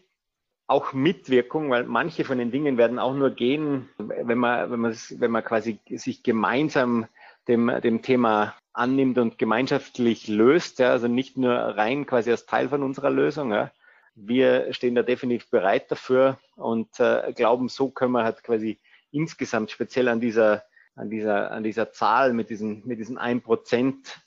auch 0.68 0.92
Mitwirkung, 0.92 1.70
weil 1.70 1.86
manche 1.86 2.26
von 2.26 2.38
den 2.38 2.52
Dingen 2.52 2.78
werden 2.78 3.00
auch 3.00 3.14
nur 3.14 3.32
gehen, 3.32 3.90
wenn 3.98 4.38
man, 4.38 4.70
wenn 4.70 4.80
man, 4.82 4.98
wenn 5.18 5.32
man 5.32 5.44
quasi 5.44 5.80
sich 5.90 6.24
gemeinsam 6.24 7.08
dem, 7.48 7.72
dem 7.82 8.02
Thema 8.02 8.54
annimmt 8.74 9.18
und 9.18 9.38
gemeinschaftlich 9.38 10.28
löst, 10.28 10.80
ja, 10.80 10.92
also 10.92 11.08
nicht 11.08 11.38
nur 11.38 11.54
rein 11.54 12.06
quasi 12.06 12.32
als 12.32 12.46
Teil 12.46 12.68
von 12.70 12.84
unserer 12.84 13.10
Lösung. 13.10 13.52
Ja. 13.52 13.72
Wir 14.16 14.74
stehen 14.74 14.96
da 14.96 15.04
definitiv 15.04 15.50
bereit 15.50 15.90
dafür 15.90 16.38
und 16.56 17.00
äh, 17.00 17.32
glauben, 17.34 17.70
so 17.70 17.90
können 17.90 18.12
wir 18.12 18.24
halt 18.26 18.44
quasi 18.44 18.78
insgesamt 19.12 19.72
speziell 19.72 20.10
an 20.10 20.20
dieser, 20.20 20.64
an 20.96 21.10
dieser, 21.10 21.52
an 21.52 21.64
dieser 21.64 21.92
Zahl 21.94 22.34
mit 22.34 22.50
diesem, 22.50 22.82
mit 22.86 23.00
diesem 23.00 23.18
1 23.18 23.44
Prozent 23.44 24.22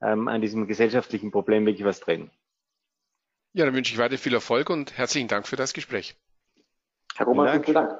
ähm, 0.00 0.28
an 0.28 0.40
diesem 0.40 0.68
gesellschaftlichen 0.68 1.32
Problem 1.32 1.66
wirklich 1.66 1.84
was 1.84 2.00
drehen. 2.00 2.30
Ja, 3.54 3.66
dann 3.66 3.74
wünsche 3.74 3.92
ich 3.92 3.98
weiter 3.98 4.16
viel 4.16 4.32
Erfolg 4.32 4.70
und 4.70 4.96
herzlichen 4.96 5.28
Dank 5.28 5.46
für 5.46 5.56
das 5.56 5.74
Gespräch. 5.74 6.16
Herr 7.16 7.26
Roman, 7.26 7.62
vielen 7.62 7.74
Dank. 7.74 7.90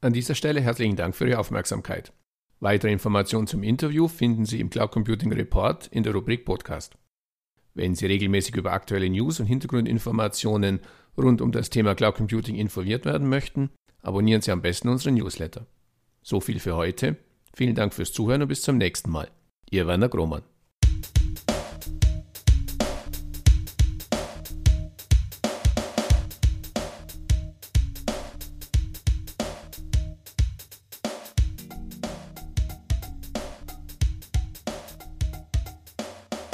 An 0.00 0.12
dieser 0.12 0.34
Stelle 0.34 0.60
herzlichen 0.60 0.96
Dank 0.96 1.14
für 1.14 1.28
Ihre 1.28 1.38
Aufmerksamkeit. 1.38 2.12
Weitere 2.58 2.90
Informationen 2.90 3.46
zum 3.46 3.62
Interview 3.62 4.08
finden 4.08 4.44
Sie 4.44 4.58
im 4.58 4.70
Cloud 4.70 4.90
Computing 4.90 5.32
Report 5.32 5.86
in 5.86 6.02
der 6.02 6.14
Rubrik 6.14 6.44
Podcast. 6.44 6.96
Wenn 7.74 7.94
Sie 7.94 8.06
regelmäßig 8.06 8.56
über 8.56 8.72
aktuelle 8.72 9.08
News 9.08 9.38
und 9.38 9.46
Hintergrundinformationen 9.46 10.80
rund 11.16 11.40
um 11.40 11.52
das 11.52 11.70
Thema 11.70 11.94
Cloud 11.94 12.16
Computing 12.16 12.56
informiert 12.56 13.04
werden 13.04 13.28
möchten, 13.28 13.70
abonnieren 14.02 14.42
Sie 14.42 14.50
am 14.50 14.62
besten 14.62 14.88
unseren 14.88 15.14
Newsletter. 15.14 15.66
So 16.28 16.40
viel 16.40 16.58
für 16.58 16.74
heute. 16.74 17.14
Vielen 17.54 17.76
Dank 17.76 17.94
fürs 17.94 18.12
Zuhören 18.12 18.42
und 18.42 18.48
bis 18.48 18.60
zum 18.60 18.78
nächsten 18.78 19.10
Mal. 19.10 19.30
Ihr 19.70 19.86
Werner 19.86 20.08
Grohmann. 20.08 20.42